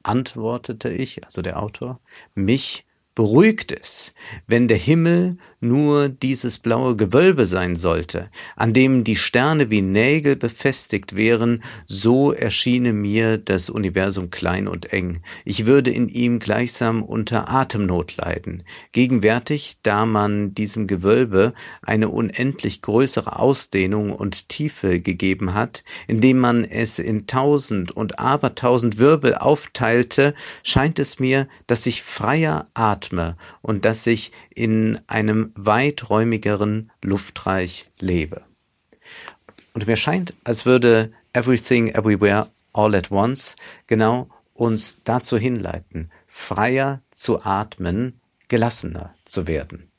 antwortete 0.01 0.89
ich, 0.89 1.24
also 1.24 1.44
der 1.44 1.62
Autor, 1.62 2.00
mich 2.34 2.87
beruhigt 3.17 3.71
es, 3.71 4.13
wenn 4.45 4.67
der 4.67 4.77
Himmel 4.77 5.38
nur 5.59 6.07
dieses 6.07 6.59
blaue 6.59 6.95
Gewölbe 6.95 7.47
sein 7.47 7.75
sollte, 7.75 8.29
an 8.55 8.74
dem 8.74 9.03
die 9.03 9.15
Sterne 9.15 9.71
wie 9.71 9.81
Nägel 9.81 10.36
befestigt 10.36 11.15
wären, 11.15 11.63
so 11.88 12.31
erschiene 12.31 12.93
mir 12.93 13.39
das 13.39 13.71
Universum 13.71 14.29
klein 14.29 14.67
und 14.67 14.93
eng. 14.93 15.24
Ich 15.45 15.65
würde 15.65 15.89
in 15.89 16.09
ihm 16.09 16.38
gleichsam 16.38 17.01
unter 17.01 17.50
Atemnot 17.50 18.17
leiden. 18.17 18.62
Gegenwärtig, 18.91 19.77
da 19.81 20.05
man 20.05 20.53
diesem 20.53 20.86
Gewölbe 20.86 21.53
eine 21.81 22.09
unendlich 22.09 22.83
größere 22.83 23.39
Ausdehnung 23.39 24.12
und 24.12 24.47
Tiefe 24.47 25.01
gegeben 25.01 25.55
hat, 25.55 25.83
indem 26.05 26.38
man 26.38 26.63
es 26.63 27.00
in 27.00 27.25
tausend 27.25 27.89
und 27.89 28.19
abertausend 28.19 29.00
Wirbel 29.00 29.33
aufteilte, 29.33 30.36
scheint 30.62 31.00
es 31.00 31.17
mir, 31.17 31.47
dass 31.65 31.88
ich 31.88 32.03
freier 32.03 32.67
atme 32.75 33.06
atme 33.07 33.37
und 33.61 33.85
dass 33.85 34.07
ich 34.07 34.31
in 34.53 34.99
einem 35.07 35.51
weiträumigeren 35.55 36.91
Luftreich 37.01 37.87
lebe. 37.99 38.43
Und 39.73 39.87
mir 39.87 39.97
scheint, 39.97 40.33
als 40.43 40.65
würde 40.65 41.11
Everything 41.33 41.89
Everywhere 41.89 42.49
All 42.73 42.95
at 42.95 43.11
Once 43.11 43.55
genau 43.87 44.29
uns 44.53 44.97
dazu 45.03 45.37
hinleiten, 45.37 46.11
freier 46.25 47.01
zu 47.11 47.43
atmen, 47.43 48.19
gelassener 48.47 49.13
zu 49.23 49.45
werden. 49.47 49.91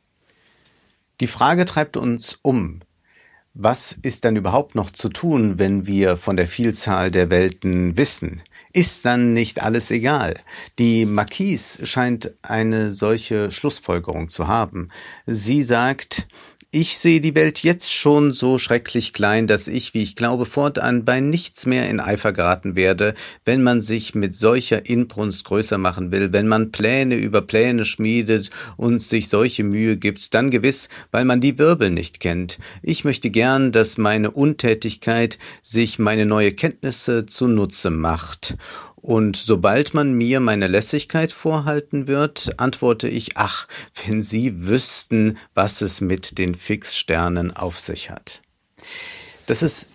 Die 1.21 1.27
Frage 1.27 1.65
treibt 1.65 1.97
uns 1.97 2.39
um, 2.43 2.81
was 3.55 3.93
ist 3.93 4.25
dann 4.25 4.37
überhaupt 4.37 4.75
noch 4.75 4.91
zu 4.91 5.09
tun, 5.09 5.59
wenn 5.59 5.87
wir 5.87 6.17
von 6.17 6.37
der 6.37 6.47
Vielzahl 6.47 7.11
der 7.11 7.31
Welten 7.31 7.97
wissen? 7.97 8.43
Ist 8.79 9.05
dann 9.05 9.33
nicht 9.33 9.61
alles 9.61 9.91
egal? 9.91 10.35
Die 10.79 11.05
Marquise 11.05 11.85
scheint 11.85 12.35
eine 12.43 12.93
solche 12.93 13.51
Schlussfolgerung 13.51 14.29
zu 14.29 14.47
haben. 14.47 14.91
Sie 15.27 15.63
sagt, 15.63 16.29
ich 16.71 16.99
sehe 16.99 17.23
die 17.23 17.35
Welt 17.35 17.61
jetzt 17.61 17.91
schon 17.91 18.35
so 18.35 18.59
schrecklich 18.59 19.15
klein, 19.15 19.47
dass 19.47 19.69
ich, 19.69 19.95
wie 19.95 20.03
ich 20.03 20.17
glaube, 20.17 20.45
fortan 20.45 21.07
bei 21.07 21.21
nichts 21.21 21.65
mehr 21.65 21.89
in 21.89 21.99
Eifer 21.99 22.35
geraten 22.35 22.77
werde, 22.77 23.15
wenn 23.47 23.63
man 23.63 23.81
sich 23.81 24.15
mit 24.15 24.35
solcher 24.35 24.85
Inbrunst 24.85 25.47
größer 25.47 25.79
machen 25.79 26.13
will, 26.13 26.35
wenn 26.35 26.47
man 26.47 26.71
Pläne 26.71 27.17
über 27.17 27.41
Pläne 27.41 27.87
schmiedet 27.87 28.51
und 28.77 29.01
sich 29.01 29.31
solche 29.31 29.65
Mühe 29.65 29.97
gibt, 29.97 30.35
dann 30.35 30.51
gewiss, 30.51 30.91
weil 31.11 31.25
man 31.25 31.41
die 31.41 31.59
Wirbel 31.59 31.89
nicht 31.89 32.21
kennt. 32.21 32.59
Ich 32.83 33.03
möchte 33.03 33.31
gern, 33.31 33.73
dass 33.73 33.97
meine 33.97 34.31
Untätigkeit 34.31 35.39
sich 35.63 35.99
meine 35.99 36.27
neue 36.27 36.53
Kenntnisse 36.53 37.25
zunutze 37.25 37.89
macht. 37.89 38.59
Und 39.01 39.37
sobald 39.37 39.95
man 39.95 40.13
mir 40.13 40.41
meine 40.41 40.67
Lässigkeit 40.67 41.33
vorhalten 41.33 42.07
wird, 42.07 42.51
antworte 42.59 43.09
ich, 43.09 43.37
ach, 43.37 43.69
wenn 44.05 44.23
Sie 44.23 44.67
wüssten, 44.67 45.39
was 45.55 45.81
es 45.83 46.01
mit 46.01 46.39
den 46.39 46.55
Fixsternen 46.55 47.55
auf 47.55 47.79
sich 47.79 48.11
hat. 48.11 48.43
Das 49.47 49.63
ist 49.63 49.89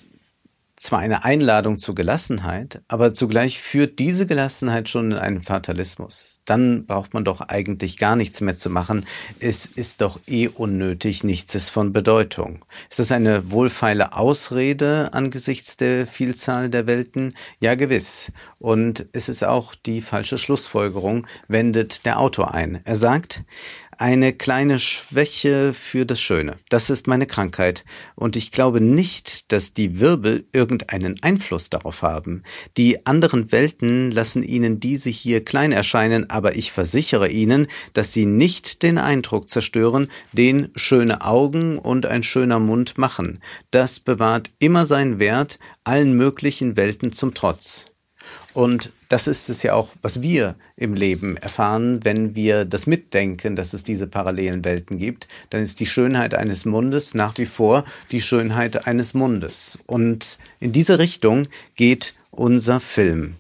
zwar 0.84 1.00
eine 1.00 1.24
Einladung 1.24 1.80
zur 1.80 1.96
Gelassenheit, 1.96 2.82
aber 2.90 3.14
zugleich 3.14 3.62
führt 3.62 4.00
diese 4.00 4.26
Gelassenheit 4.26 4.90
schon 4.90 5.12
in 5.12 5.18
einen 5.18 5.42
Fatalismus. 5.42 6.42
Dann 6.46 6.86
braucht 6.86 7.14
man 7.14 7.24
doch 7.24 7.40
eigentlich 7.40 7.98
gar 7.98 8.18
nichts 8.18 8.42
mehr 8.42 8.58
zu 8.58 8.70
machen. 8.70 9.06
Es 9.40 9.66
ist 9.66 10.02
doch 10.02 10.20
eh 10.28 10.50
unnötig, 10.50 11.24
nichts 11.24 11.56
ist 11.56 11.70
von 11.70 11.94
Bedeutung. 11.94 12.66
Ist 12.90 13.00
das 13.00 13.14
eine 13.14 13.50
wohlfeile 13.52 14.14
Ausrede 14.14 15.14
angesichts 15.14 15.78
der 15.78 16.06
Vielzahl 16.06 16.70
der 16.70 16.86
Welten? 16.86 17.34
Ja, 17.60 17.76
gewiss. 17.76 18.34
Und 18.60 19.08
es 19.14 19.30
ist 19.30 19.46
auch 19.46 19.76
die 19.76 20.02
falsche 20.02 20.38
Schlussfolgerung, 20.38 21.26
wendet 21.48 22.06
der 22.06 22.20
Autor 22.20 22.54
ein. 22.54 22.82
Er 22.84 22.98
sagt, 22.98 23.44
eine 24.00 24.34
kleine 24.34 24.80
Schwäche 24.80 25.74
für 25.74 26.06
das 26.06 26.20
Schöne. 26.20 26.56
Das 26.70 26.90
ist 26.90 27.08
meine 27.08 27.26
Krankheit. 27.26 27.84
Und 28.16 28.36
ich 28.36 28.52
glaube 28.52 28.82
nicht, 28.82 29.52
dass 29.52 29.74
die 29.74 30.00
Wirbel 30.00 30.46
irgendeinen 30.52 31.16
Einfluss 31.22 31.70
darauf 31.70 32.02
haben. 32.02 32.44
Die 32.78 33.06
anderen 33.06 33.52
Welten 33.52 34.12
lassen 34.12 34.44
ihnen 34.44 34.80
diese 34.80 35.10
hier 35.10 35.44
klein 35.44 35.72
erscheinen, 35.72 36.30
aber 36.30 36.56
ich 36.56 36.72
versichere 36.72 37.30
Ihnen, 37.30 37.68
dass 37.94 38.14
sie 38.14 38.26
nicht 38.26 38.84
den 38.84 38.98
Eindruck 38.98 39.50
zerstören, 39.50 40.08
den 40.32 40.70
schöne 40.76 41.22
Augen 41.22 41.78
und 41.78 42.06
ein 42.06 42.24
schöner 42.24 42.60
Mund 42.60 42.98
machen. 42.98 43.40
Das 43.72 44.00
bewahrt 44.00 44.52
immer 44.60 44.86
seinen 44.86 45.20
Wert 45.20 45.60
allen 45.84 46.16
möglichen 46.16 46.76
Welten 46.76 47.12
zum 47.12 47.34
Trotz. 47.34 47.93
Und 48.54 48.92
das 49.10 49.28
ist 49.28 49.50
es 49.50 49.64
ja 49.64 49.74
auch, 49.74 49.90
was 50.02 50.22
wir 50.22 50.56
im 50.76 50.94
Leben 50.94 51.38
erfahren, 51.38 52.00
wenn 52.04 52.36
wir 52.36 52.66
das 52.66 52.88
mitdenken, 52.88 53.56
dass 53.56 53.74
es 53.74 53.84
diese 53.84 54.08
parallelen 54.08 54.64
Welten 54.64 54.98
gibt. 54.98 55.28
Dann 55.50 55.62
ist 55.62 55.80
die 55.80 55.86
Schönheit 55.86 56.34
eines 56.34 56.66
Mundes 56.66 57.14
nach 57.14 57.38
wie 57.38 57.46
vor 57.46 57.84
die 58.12 58.22
Schönheit 58.22 58.88
eines 58.88 59.14
Mundes. 59.14 59.80
Und 59.88 60.38
in 60.60 60.72
diese 60.72 61.00
Richtung 61.00 61.48
geht 61.76 62.14
unser 62.32 62.80
Film. 62.80 63.36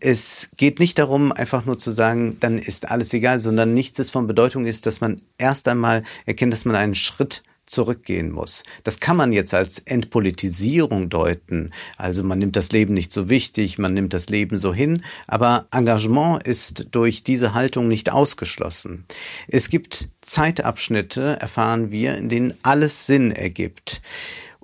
Es 0.00 0.50
geht 0.56 0.78
nicht 0.78 0.98
darum, 0.98 1.32
einfach 1.32 1.64
nur 1.64 1.78
zu 1.78 1.90
sagen, 1.90 2.36
dann 2.40 2.58
ist 2.58 2.90
alles 2.90 3.12
egal, 3.12 3.40
sondern 3.40 3.74
nichts 3.74 3.98
ist 3.98 4.10
von 4.10 4.26
Bedeutung 4.26 4.66
ist, 4.66 4.86
dass 4.86 5.00
man 5.00 5.20
erst 5.38 5.66
einmal 5.68 6.04
erkennt, 6.26 6.52
dass 6.52 6.64
man 6.64 6.76
einen 6.76 6.94
Schritt 6.94 7.42
zurückgehen 7.66 8.30
muss. 8.30 8.62
Das 8.84 9.00
kann 9.00 9.16
man 9.16 9.32
jetzt 9.32 9.52
als 9.54 9.80
Entpolitisierung 9.80 11.08
deuten. 11.08 11.72
Also 11.96 12.22
man 12.22 12.38
nimmt 12.38 12.56
das 12.56 12.72
Leben 12.72 12.94
nicht 12.94 13.12
so 13.12 13.28
wichtig, 13.28 13.78
man 13.78 13.94
nimmt 13.94 14.14
das 14.14 14.28
Leben 14.28 14.56
so 14.58 14.72
hin, 14.72 15.04
aber 15.26 15.66
Engagement 15.72 16.42
ist 16.46 16.86
durch 16.92 17.22
diese 17.22 17.54
Haltung 17.54 17.88
nicht 17.88 18.12
ausgeschlossen. 18.12 19.04
Es 19.48 19.68
gibt 19.68 20.08
Zeitabschnitte, 20.20 21.38
erfahren 21.40 21.90
wir, 21.90 22.16
in 22.16 22.28
denen 22.28 22.54
alles 22.62 23.06
Sinn 23.06 23.32
ergibt. 23.32 24.00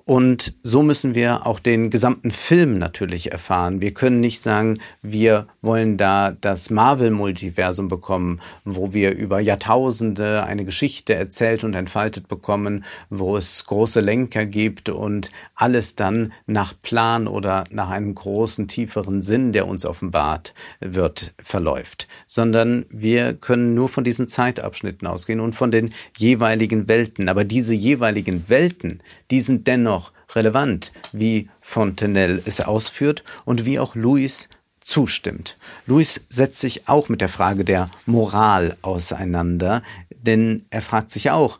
Und 0.05 0.55
so 0.63 0.83
müssen 0.83 1.15
wir 1.15 1.47
auch 1.47 1.59
den 1.59 1.89
gesamten 1.89 2.29
Film 2.29 2.77
natürlich 2.77 3.31
erfahren. 3.31 3.79
Wir 3.79 3.93
können 3.93 4.19
nicht 4.19 4.41
sagen, 4.41 4.79
wir 5.01 5.47
wollen 5.61 5.95
da 5.95 6.31
das 6.31 6.69
Marvel-Multiversum 6.69 7.87
bekommen, 7.87 8.41
wo 8.65 8.91
wir 8.91 9.15
über 9.15 9.39
Jahrtausende 9.39 10.43
eine 10.43 10.65
Geschichte 10.65 11.15
erzählt 11.15 11.63
und 11.63 11.73
entfaltet 11.73 12.27
bekommen, 12.27 12.83
wo 13.09 13.37
es 13.37 13.63
große 13.63 14.01
Lenker 14.01 14.45
gibt 14.45 14.89
und 14.89 15.31
alles 15.55 15.95
dann 15.95 16.33
nach 16.47 16.73
Plan 16.81 17.25
oder 17.25 17.63
nach 17.69 17.89
einem 17.89 18.13
großen, 18.13 18.67
tieferen 18.67 19.21
Sinn, 19.21 19.53
der 19.53 19.67
uns 19.67 19.85
offenbart 19.85 20.53
wird, 20.81 21.33
verläuft. 21.41 22.09
Sondern 22.27 22.85
wir 22.89 23.35
können 23.35 23.73
nur 23.73 23.87
von 23.87 24.03
diesen 24.03 24.27
Zeitabschnitten 24.27 25.07
ausgehen 25.07 25.39
und 25.39 25.53
von 25.55 25.71
den 25.71 25.93
jeweiligen 26.17 26.89
Welten. 26.89 27.29
Aber 27.29 27.45
diese 27.45 27.73
jeweiligen 27.73 28.49
Welten, 28.49 29.01
die 29.33 29.41
sind 29.41 29.65
dennoch 29.65 30.11
relevant, 30.35 30.93
wie 31.11 31.49
Fontenelle 31.59 32.39
es 32.45 32.61
ausführt 32.61 33.23
und 33.45 33.65
wie 33.65 33.79
auch 33.79 33.95
Louis 33.95 34.47
zustimmt. 34.79 35.57
Louis 35.87 36.21
setzt 36.29 36.59
sich 36.59 36.87
auch 36.87 37.09
mit 37.09 37.19
der 37.19 37.29
Frage 37.29 37.65
der 37.65 37.89
Moral 38.05 38.77
auseinander, 38.83 39.81
denn 40.11 40.67
er 40.69 40.83
fragt 40.83 41.09
sich 41.09 41.31
auch, 41.31 41.59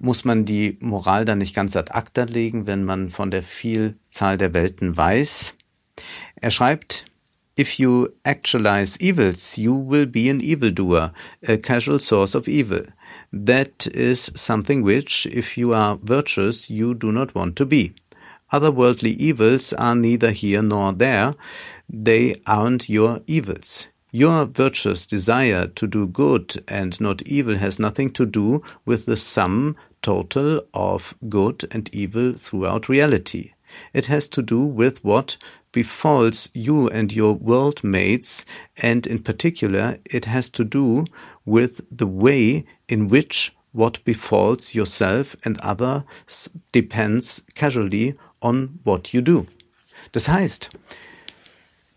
muss 0.00 0.24
man 0.24 0.44
die 0.44 0.76
Moral 0.80 1.24
dann 1.24 1.38
nicht 1.38 1.54
ganz 1.54 1.76
ad 1.76 1.92
acta 1.92 2.24
legen, 2.24 2.66
wenn 2.66 2.82
man 2.82 3.10
von 3.10 3.30
der 3.30 3.44
Vielzahl 3.44 4.36
der 4.36 4.52
Welten 4.52 4.96
weiß? 4.96 5.54
Er 6.40 6.50
schreibt, 6.50 7.04
If 7.56 7.78
you 7.78 8.08
actualize 8.24 8.98
evils, 8.98 9.56
you 9.56 9.88
will 9.88 10.06
be 10.06 10.28
an 10.28 10.40
evildoer, 10.40 11.12
a 11.46 11.56
casual 11.58 12.00
source 12.00 12.34
of 12.34 12.48
evil. 12.48 12.88
That 13.32 13.86
is 13.94 14.30
something 14.34 14.82
which, 14.82 15.26
if 15.26 15.56
you 15.56 15.72
are 15.72 15.98
virtuous, 16.02 16.68
you 16.68 16.94
do 16.94 17.10
not 17.10 17.34
want 17.34 17.56
to 17.56 17.66
be. 17.66 17.94
Otherworldly 18.52 19.16
evils 19.16 19.72
are 19.72 19.94
neither 19.94 20.32
here 20.32 20.62
nor 20.62 20.92
there. 20.92 21.34
They 21.88 22.36
aren't 22.46 22.90
your 22.90 23.20
evils. 23.26 23.88
Your 24.10 24.44
virtuous 24.44 25.06
desire 25.06 25.68
to 25.68 25.86
do 25.86 26.06
good 26.06 26.62
and 26.68 27.00
not 27.00 27.22
evil 27.22 27.56
has 27.56 27.78
nothing 27.78 28.10
to 28.10 28.26
do 28.26 28.62
with 28.84 29.06
the 29.06 29.16
sum 29.16 29.74
total 30.02 30.60
of 30.74 31.14
good 31.30 31.66
and 31.70 31.88
evil 31.94 32.34
throughout 32.34 32.90
reality. 32.90 33.52
It 33.94 34.06
has 34.06 34.28
to 34.28 34.42
do 34.42 34.60
with 34.60 35.02
what 35.02 35.38
befalls 35.72 36.50
you 36.54 36.88
and 36.88 37.12
your 37.12 37.34
world 37.34 37.82
mates, 37.82 38.44
and 38.82 39.06
in 39.06 39.18
particular, 39.18 39.98
it 40.10 40.26
has 40.26 40.50
to 40.50 40.64
do 40.64 41.04
with 41.44 41.84
the 41.90 42.06
way 42.06 42.64
in 42.88 43.08
which 43.08 43.52
what 43.72 44.04
befalls 44.04 44.74
yourself 44.74 45.34
and 45.44 45.58
others 45.60 46.48
depends 46.72 47.42
casually 47.54 48.14
on 48.40 48.78
what 48.84 49.14
you 49.14 49.22
do. 49.22 49.46
Das 50.12 50.28
heißt, 50.28 50.70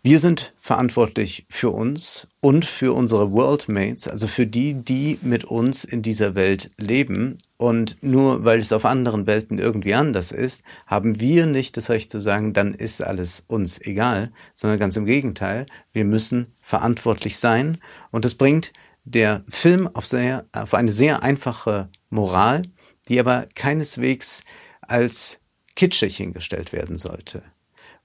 wir 0.06 0.20
sind 0.20 0.54
verantwortlich 0.60 1.46
für 1.50 1.70
uns 1.70 2.28
und 2.38 2.64
für 2.64 2.92
unsere 2.92 3.32
Worldmates, 3.32 4.06
also 4.06 4.28
für 4.28 4.46
die, 4.46 4.74
die 4.74 5.18
mit 5.20 5.42
uns 5.42 5.82
in 5.82 6.00
dieser 6.00 6.36
Welt 6.36 6.70
leben. 6.78 7.38
Und 7.56 7.96
nur 8.02 8.44
weil 8.44 8.60
es 8.60 8.72
auf 8.72 8.84
anderen 8.84 9.26
Welten 9.26 9.58
irgendwie 9.58 9.94
anders 9.94 10.30
ist, 10.30 10.62
haben 10.86 11.18
wir 11.18 11.46
nicht 11.46 11.76
das 11.76 11.90
Recht 11.90 12.08
zu 12.08 12.20
sagen, 12.20 12.52
dann 12.52 12.72
ist 12.72 13.02
alles 13.02 13.46
uns 13.48 13.80
egal, 13.80 14.30
sondern 14.54 14.78
ganz 14.78 14.96
im 14.96 15.06
Gegenteil, 15.06 15.66
wir 15.92 16.04
müssen 16.04 16.54
verantwortlich 16.60 17.38
sein. 17.38 17.78
Und 18.12 18.24
das 18.24 18.36
bringt 18.36 18.72
der 19.02 19.42
Film 19.48 19.90
auf, 19.92 20.06
sehr, 20.06 20.46
auf 20.52 20.74
eine 20.74 20.92
sehr 20.92 21.24
einfache 21.24 21.88
Moral, 22.10 22.62
die 23.08 23.18
aber 23.18 23.48
keineswegs 23.56 24.44
als 24.82 25.40
kitschig 25.74 26.16
hingestellt 26.16 26.72
werden 26.72 26.96
sollte. 26.96 27.42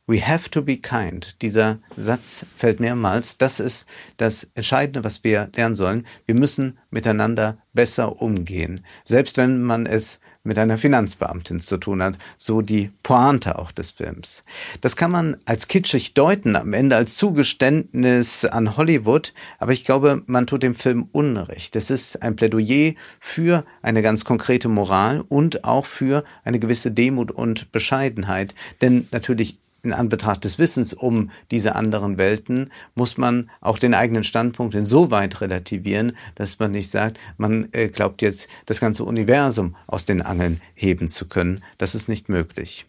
We 0.08 0.20
have 0.28 0.50
to 0.50 0.62
be 0.62 0.78
kind. 0.78 1.42
Dieser 1.42 1.80
Satz 1.96 2.46
fällt 2.56 2.80
mehrmals. 2.80 3.38
Das 3.38 3.60
ist 3.60 3.86
das 4.18 4.48
Entscheidende, 4.56 5.04
was 5.04 5.24
wir 5.24 5.50
lernen 5.56 5.76
sollen. 5.76 6.06
Wir 6.26 6.36
müssen 6.36 6.80
miteinander 6.90 7.60
besser 7.74 8.22
umgehen. 8.22 8.84
Selbst 9.06 9.38
wenn 9.38 9.62
man 9.62 9.86
es 9.86 10.20
mit 10.44 10.58
einer 10.58 10.78
Finanzbeamtin 10.78 11.60
zu 11.60 11.78
tun 11.78 12.02
hat, 12.02 12.18
so 12.36 12.62
die 12.62 12.92
Pointe 13.04 13.60
auch 13.60 13.72
des 13.72 13.92
Films. 13.92 14.44
Das 14.82 14.96
kann 14.96 15.12
man 15.12 15.38
als 15.46 15.68
kitschig 15.68 16.14
deuten, 16.16 16.56
am 16.56 16.74
Ende 16.74 16.96
als 16.96 17.16
Zugeständnis 17.16 18.46
an 18.46 18.76
Hollywood, 18.76 19.34
aber 19.60 19.72
ich 19.72 19.86
glaube, 19.86 20.24
man 20.26 20.48
tut 20.48 20.64
dem 20.64 20.74
Film 20.74 21.08
Unrecht. 21.12 21.76
Es 21.76 21.92
ist 21.92 22.24
ein 22.24 22.36
Plädoyer 22.36 22.94
für 23.20 23.64
eine 23.84 24.02
ganz 24.02 24.26
konkrete 24.26 24.68
Moral 24.68 25.24
und 25.30 25.64
auch 25.64 25.86
für 25.86 26.24
eine 26.44 26.60
gewisse 26.60 26.92
Demut 26.92 27.32
und 27.32 27.72
Bescheidenheit, 27.72 28.56
denn 28.82 29.08
natürlich 29.12 29.60
in 29.84 29.94
Anbetracht 29.94 30.44
des 30.44 30.60
Wissens 30.60 30.94
um 30.94 31.32
diese 31.50 31.76
anderen 31.76 32.18
Welten 32.18 32.72
muss 32.96 33.18
man 33.18 33.50
auch 33.62 33.80
den 33.80 33.94
eigenen 33.94 34.24
Standpunkt 34.24 34.76
insoweit 34.76 35.42
relativieren, 35.42 36.16
dass 36.36 36.60
man 36.60 36.72
nicht 36.72 36.90
sagt, 36.90 37.18
man 37.38 37.70
äh, 37.72 37.90
glaubt 37.90 38.22
jetzt, 38.22 38.48
das 38.66 38.80
ganze 38.80 39.04
Universum 39.04 39.76
aus 39.88 40.06
den 40.06 40.22
Angeln 40.22 40.62
heben 40.76 41.10
zu 41.10 41.28
können. 41.28 41.64
Das 41.78 41.96
ist 41.96 42.08
nicht 42.08 42.30
möglich. 42.30 42.86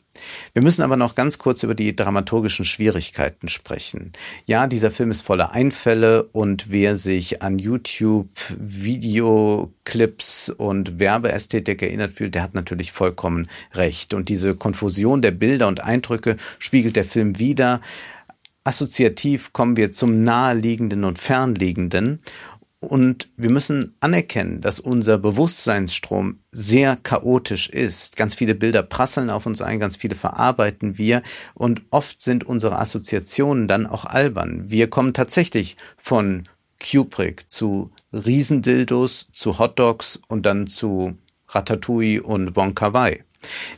Wir 0.52 0.62
müssen 0.62 0.82
aber 0.82 0.96
noch 0.96 1.14
ganz 1.14 1.38
kurz 1.38 1.62
über 1.62 1.74
die 1.74 1.96
dramaturgischen 1.96 2.64
Schwierigkeiten 2.64 3.48
sprechen. 3.48 4.12
Ja, 4.46 4.66
dieser 4.66 4.90
Film 4.90 5.10
ist 5.10 5.22
voller 5.22 5.52
Einfälle 5.52 6.24
und 6.24 6.70
wer 6.70 6.96
sich 6.96 7.42
an 7.42 7.58
YouTube 7.58 8.28
Videoclips 8.58 10.50
und 10.50 10.98
Werbeästhetik 10.98 11.82
erinnert 11.82 12.12
fühlt, 12.12 12.34
der 12.34 12.42
hat 12.42 12.54
natürlich 12.54 12.92
vollkommen 12.92 13.48
recht. 13.74 14.14
Und 14.14 14.28
diese 14.28 14.54
Konfusion 14.54 15.22
der 15.22 15.30
Bilder 15.32 15.68
und 15.68 15.82
Eindrücke 15.82 16.36
spiegelt 16.58 16.96
der 16.96 17.04
Film 17.04 17.38
wider. 17.38 17.80
Assoziativ 18.64 19.52
kommen 19.52 19.76
wir 19.76 19.90
zum 19.90 20.22
Naheliegenden 20.22 21.04
und 21.04 21.18
Fernliegenden 21.18 22.20
und 22.82 23.28
wir 23.36 23.50
müssen 23.50 23.94
anerkennen, 24.00 24.60
dass 24.60 24.80
unser 24.80 25.16
Bewusstseinsstrom 25.16 26.40
sehr 26.50 26.96
chaotisch 26.96 27.68
ist. 27.68 28.16
Ganz 28.16 28.34
viele 28.34 28.56
Bilder 28.56 28.82
prasseln 28.82 29.30
auf 29.30 29.46
uns 29.46 29.62
ein, 29.62 29.78
ganz 29.78 29.96
viele 29.96 30.16
verarbeiten 30.16 30.98
wir 30.98 31.22
und 31.54 31.82
oft 31.90 32.20
sind 32.20 32.44
unsere 32.44 32.78
Assoziationen 32.78 33.68
dann 33.68 33.86
auch 33.86 34.04
albern. 34.04 34.64
Wir 34.66 34.90
kommen 34.90 35.14
tatsächlich 35.14 35.76
von 35.96 36.48
Kubrick 36.80 37.48
zu 37.48 37.92
Riesendildos, 38.12 39.28
zu 39.32 39.60
Hotdogs 39.60 40.20
und 40.26 40.44
dann 40.44 40.66
zu 40.66 41.16
Ratatouille 41.48 42.20
und 42.20 42.52
Bon. 42.52 42.74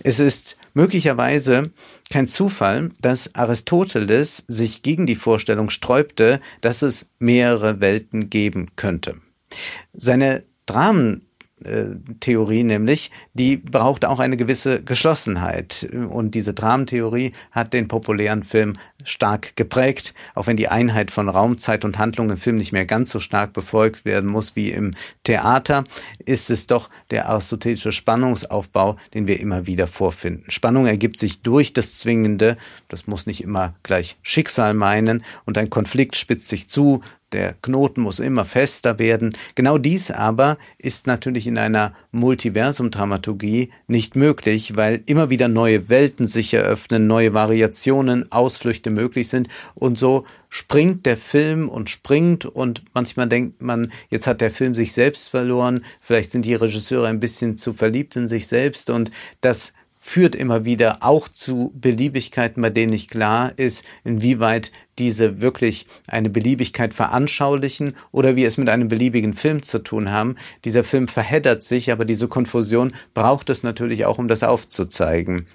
Es 0.01 0.19
ist 0.19 0.57
möglicherweise 0.75 1.73
kein 2.11 2.29
Zufall, 2.29 2.91
dass 3.01 3.35
Aristoteles 3.35 4.45
sich 4.47 4.83
gegen 4.83 5.07
die 5.07 5.17
Vorstellung 5.17 5.71
sträubte, 5.71 6.41
dass 6.61 6.83
es 6.83 7.07
mehrere 7.19 7.81
Welten 7.81 8.29
geben 8.29 8.67
könnte. 8.77 9.15
Seine 9.93 10.45
Dramen 10.67 11.27
Theorie 12.21 12.63
nämlich, 12.63 13.11
die 13.33 13.57
braucht 13.57 14.05
auch 14.05 14.21
eine 14.21 14.37
gewisse 14.37 14.83
Geschlossenheit. 14.83 15.89
Und 15.93 16.35
diese 16.35 16.55
Dramentheorie 16.55 17.33
hat 17.51 17.73
den 17.73 17.89
populären 17.89 18.43
Film 18.43 18.77
stark 19.05 19.57
geprägt, 19.57 20.15
auch 20.35 20.47
wenn 20.47 20.57
die 20.57 20.69
Einheit 20.69 21.11
von 21.11 21.29
Raum, 21.29 21.59
Zeit 21.59 21.85
und 21.85 21.99
Handlung 21.99 22.31
im 22.31 22.39
Film 22.39 22.57
nicht 22.57 22.73
mehr 22.73 22.87
ganz 22.87 23.11
so 23.11 23.21
stark 23.21 23.53
befolgt 23.53 24.05
werden 24.05 24.29
muss 24.29 24.57
wie 24.57 24.71
im 24.71 24.93
Theater, 25.23 25.85
ist 26.25 26.51
es 26.51 26.67
doch 26.67 26.91
der 27.11 27.29
aristotelische 27.29 27.93
Spannungsaufbau, 27.93 28.97
den 29.13 29.27
wir 29.27 29.41
immer 29.41 29.67
wieder 29.67 29.87
vorfinden. 29.87 30.45
Spannung 30.49 30.87
ergibt 30.87 31.19
sich 31.19 31.43
durch 31.43 31.73
das 31.73 31.99
Zwingende, 31.99 32.57
das 32.95 33.09
muss 33.09 33.27
nicht 33.27 33.43
immer 33.43 33.75
gleich 33.83 34.17
Schicksal 34.23 34.73
meinen, 34.73 35.25
und 35.47 35.59
ein 35.59 35.69
Konflikt 35.69 36.15
spitzt 36.15 36.49
sich 36.49 36.69
zu, 36.69 37.03
der 37.33 37.55
Knoten 37.63 38.01
muss 38.01 38.21
immer 38.21 38.45
fester 38.45 39.01
werden. 39.01 39.37
Genau 39.57 39.77
dies 39.77 40.13
aber 40.13 40.57
ist 40.79 41.09
natürlich 41.09 41.49
in 41.49 41.59
einer 41.59 41.93
Multiversum-Dramaturgie 42.13 43.73
nicht 43.89 44.15
möglich, 44.15 44.77
weil 44.77 45.03
immer 45.07 45.31
wieder 45.31 45.49
neue 45.49 45.89
Welten 45.89 46.29
sich 46.29 46.55
eröffnen, 46.55 47.09
neue 47.09 47.35
Variationen, 47.35 48.31
Ausflüchte 48.31 48.91
möglich 48.91 49.29
sind. 49.29 49.49
Und 49.75 49.99
so 49.99 50.27
springt 50.49 51.07
der 51.07 51.17
Film 51.17 51.69
und 51.69 51.91
springt. 51.91 52.47
Und 52.47 52.85
manchmal 52.95 53.29
denkt 53.29 53.61
man, 53.63 53.91
jetzt 54.11 54.29
hat 54.29 54.41
der 54.41 54.53
Film 54.53 54.77
sich 54.77 54.93
selbst 54.93 55.29
verloren, 55.29 55.85
vielleicht 56.01 56.31
sind 56.31 56.45
die 56.45 56.55
Regisseure 56.55 57.09
ein 57.09 57.19
bisschen 57.19 57.57
zu 57.57 57.73
verliebt 57.73 58.15
in 58.15 58.29
sich 58.29 58.47
selbst. 58.47 58.91
Und 58.91 59.11
das 59.41 59.73
führt 60.07 60.35
immer 60.37 60.67
wieder 60.67 60.99
auch 61.01 61.31
zu 61.31 61.73
Beliebigkeiten, 61.75 62.61
bei 62.61 62.69
denen 62.69 62.93
nicht 62.93 63.11
klar 63.11 63.53
ist, 63.57 63.85
inwieweit 64.05 64.71
diese 64.99 65.41
wirklich 65.41 65.87
eine 66.07 66.29
Beliebigkeit 66.29 66.93
veranschaulichen 66.93 67.95
oder 68.13 68.37
wir 68.37 68.47
es 68.47 68.59
mit 68.59 68.69
einem 68.69 68.89
beliebigen 68.89 69.33
Film 69.33 69.63
zu 69.63 69.79
tun 69.79 70.13
haben. 70.13 70.37
Dieser 70.67 70.85
Film 70.85 71.09
verheddert 71.09 71.63
sich, 71.63 71.91
aber 71.91 72.05
diese 72.05 72.29
Konfusion 72.29 72.93
braucht 73.15 73.49
es 73.49 73.63
natürlich 73.63 74.05
auch, 74.05 74.19
um 74.19 74.29
das 74.29 74.43
aufzuzeigen. 74.43 75.47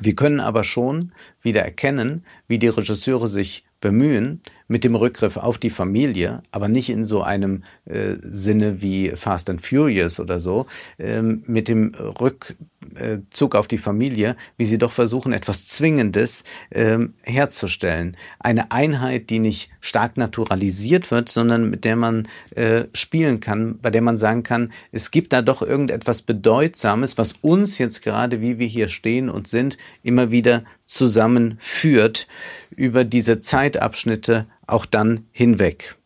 Wir 0.00 0.14
können 0.14 0.40
aber 0.40 0.64
schon 0.64 1.12
wieder 1.42 1.60
erkennen, 1.60 2.24
wie 2.48 2.58
die 2.58 2.68
Regisseure 2.68 3.28
sich 3.28 3.66
bemühen 3.82 4.40
mit 4.68 4.84
dem 4.84 4.94
Rückgriff 4.94 5.36
auf 5.36 5.58
die 5.58 5.70
Familie, 5.70 6.42
aber 6.50 6.68
nicht 6.68 6.90
in 6.90 7.04
so 7.04 7.22
einem 7.22 7.62
äh, 7.84 8.14
Sinne 8.20 8.82
wie 8.82 9.10
Fast 9.10 9.48
and 9.48 9.64
Furious 9.64 10.18
oder 10.18 10.40
so, 10.40 10.66
ähm, 10.98 11.42
mit 11.46 11.68
dem 11.68 11.92
Rückzug 12.20 13.54
auf 13.54 13.68
die 13.68 13.78
Familie, 13.78 14.36
wie 14.56 14.64
sie 14.64 14.78
doch 14.78 14.92
versuchen, 14.92 15.32
etwas 15.32 15.66
Zwingendes 15.66 16.44
ähm, 16.72 17.14
herzustellen. 17.22 18.16
Eine 18.40 18.72
Einheit, 18.72 19.30
die 19.30 19.38
nicht 19.38 19.70
stark 19.80 20.16
naturalisiert 20.16 21.10
wird, 21.10 21.28
sondern 21.28 21.70
mit 21.70 21.84
der 21.84 21.96
man 21.96 22.28
äh, 22.54 22.84
spielen 22.92 23.40
kann, 23.40 23.78
bei 23.80 23.90
der 23.90 24.02
man 24.02 24.18
sagen 24.18 24.42
kann, 24.42 24.72
es 24.90 25.10
gibt 25.10 25.32
da 25.32 25.42
doch 25.42 25.62
irgendetwas 25.62 26.22
Bedeutsames, 26.22 27.18
was 27.18 27.34
uns 27.40 27.78
jetzt 27.78 28.02
gerade, 28.02 28.40
wie 28.40 28.58
wir 28.58 28.66
hier 28.66 28.88
stehen 28.88 29.28
und 29.28 29.46
sind, 29.46 29.78
immer 30.02 30.30
wieder 30.30 30.64
zusammenführt 30.86 32.26
über 32.70 33.04
diese 33.04 33.40
Zeitabschnitte 33.40 34.46
auch 34.66 34.86
dann 34.86 35.26
hinweg. 35.32 35.96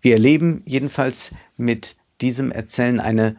Wir 0.00 0.14
erleben 0.14 0.62
jedenfalls 0.66 1.32
mit 1.56 1.96
diesem 2.20 2.50
Erzählen 2.50 3.00
eine 3.00 3.36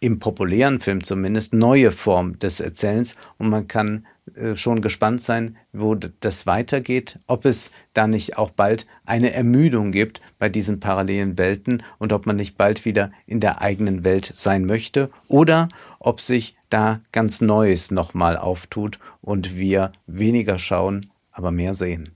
im 0.00 0.18
populären 0.18 0.78
Film 0.78 1.02
zumindest 1.02 1.54
neue 1.54 1.90
Form 1.90 2.38
des 2.38 2.60
Erzählens 2.60 3.16
und 3.38 3.48
man 3.48 3.66
kann 3.66 4.06
äh, 4.34 4.54
schon 4.54 4.82
gespannt 4.82 5.22
sein, 5.22 5.56
wo 5.72 5.94
das 5.94 6.46
weitergeht, 6.46 7.18
ob 7.26 7.44
es 7.44 7.70
da 7.94 8.06
nicht 8.06 8.36
auch 8.36 8.50
bald 8.50 8.86
eine 9.06 9.32
Ermüdung 9.32 9.92
gibt 9.92 10.20
bei 10.38 10.48
diesen 10.48 10.80
parallelen 10.80 11.38
Welten 11.38 11.82
und 11.98 12.12
ob 12.12 12.26
man 12.26 12.36
nicht 12.36 12.58
bald 12.58 12.84
wieder 12.84 13.10
in 13.26 13.40
der 13.40 13.62
eigenen 13.62 14.04
Welt 14.04 14.30
sein 14.34 14.66
möchte 14.66 15.10
oder 15.28 15.68
ob 15.98 16.20
sich 16.20 16.56
da 16.68 17.00
ganz 17.12 17.40
Neues 17.40 17.90
nochmal 17.90 18.36
auftut 18.36 18.98
und 19.22 19.56
wir 19.56 19.92
weniger 20.06 20.58
schauen, 20.58 21.10
aber 21.30 21.52
mehr 21.52 21.74
sehen. 21.74 22.15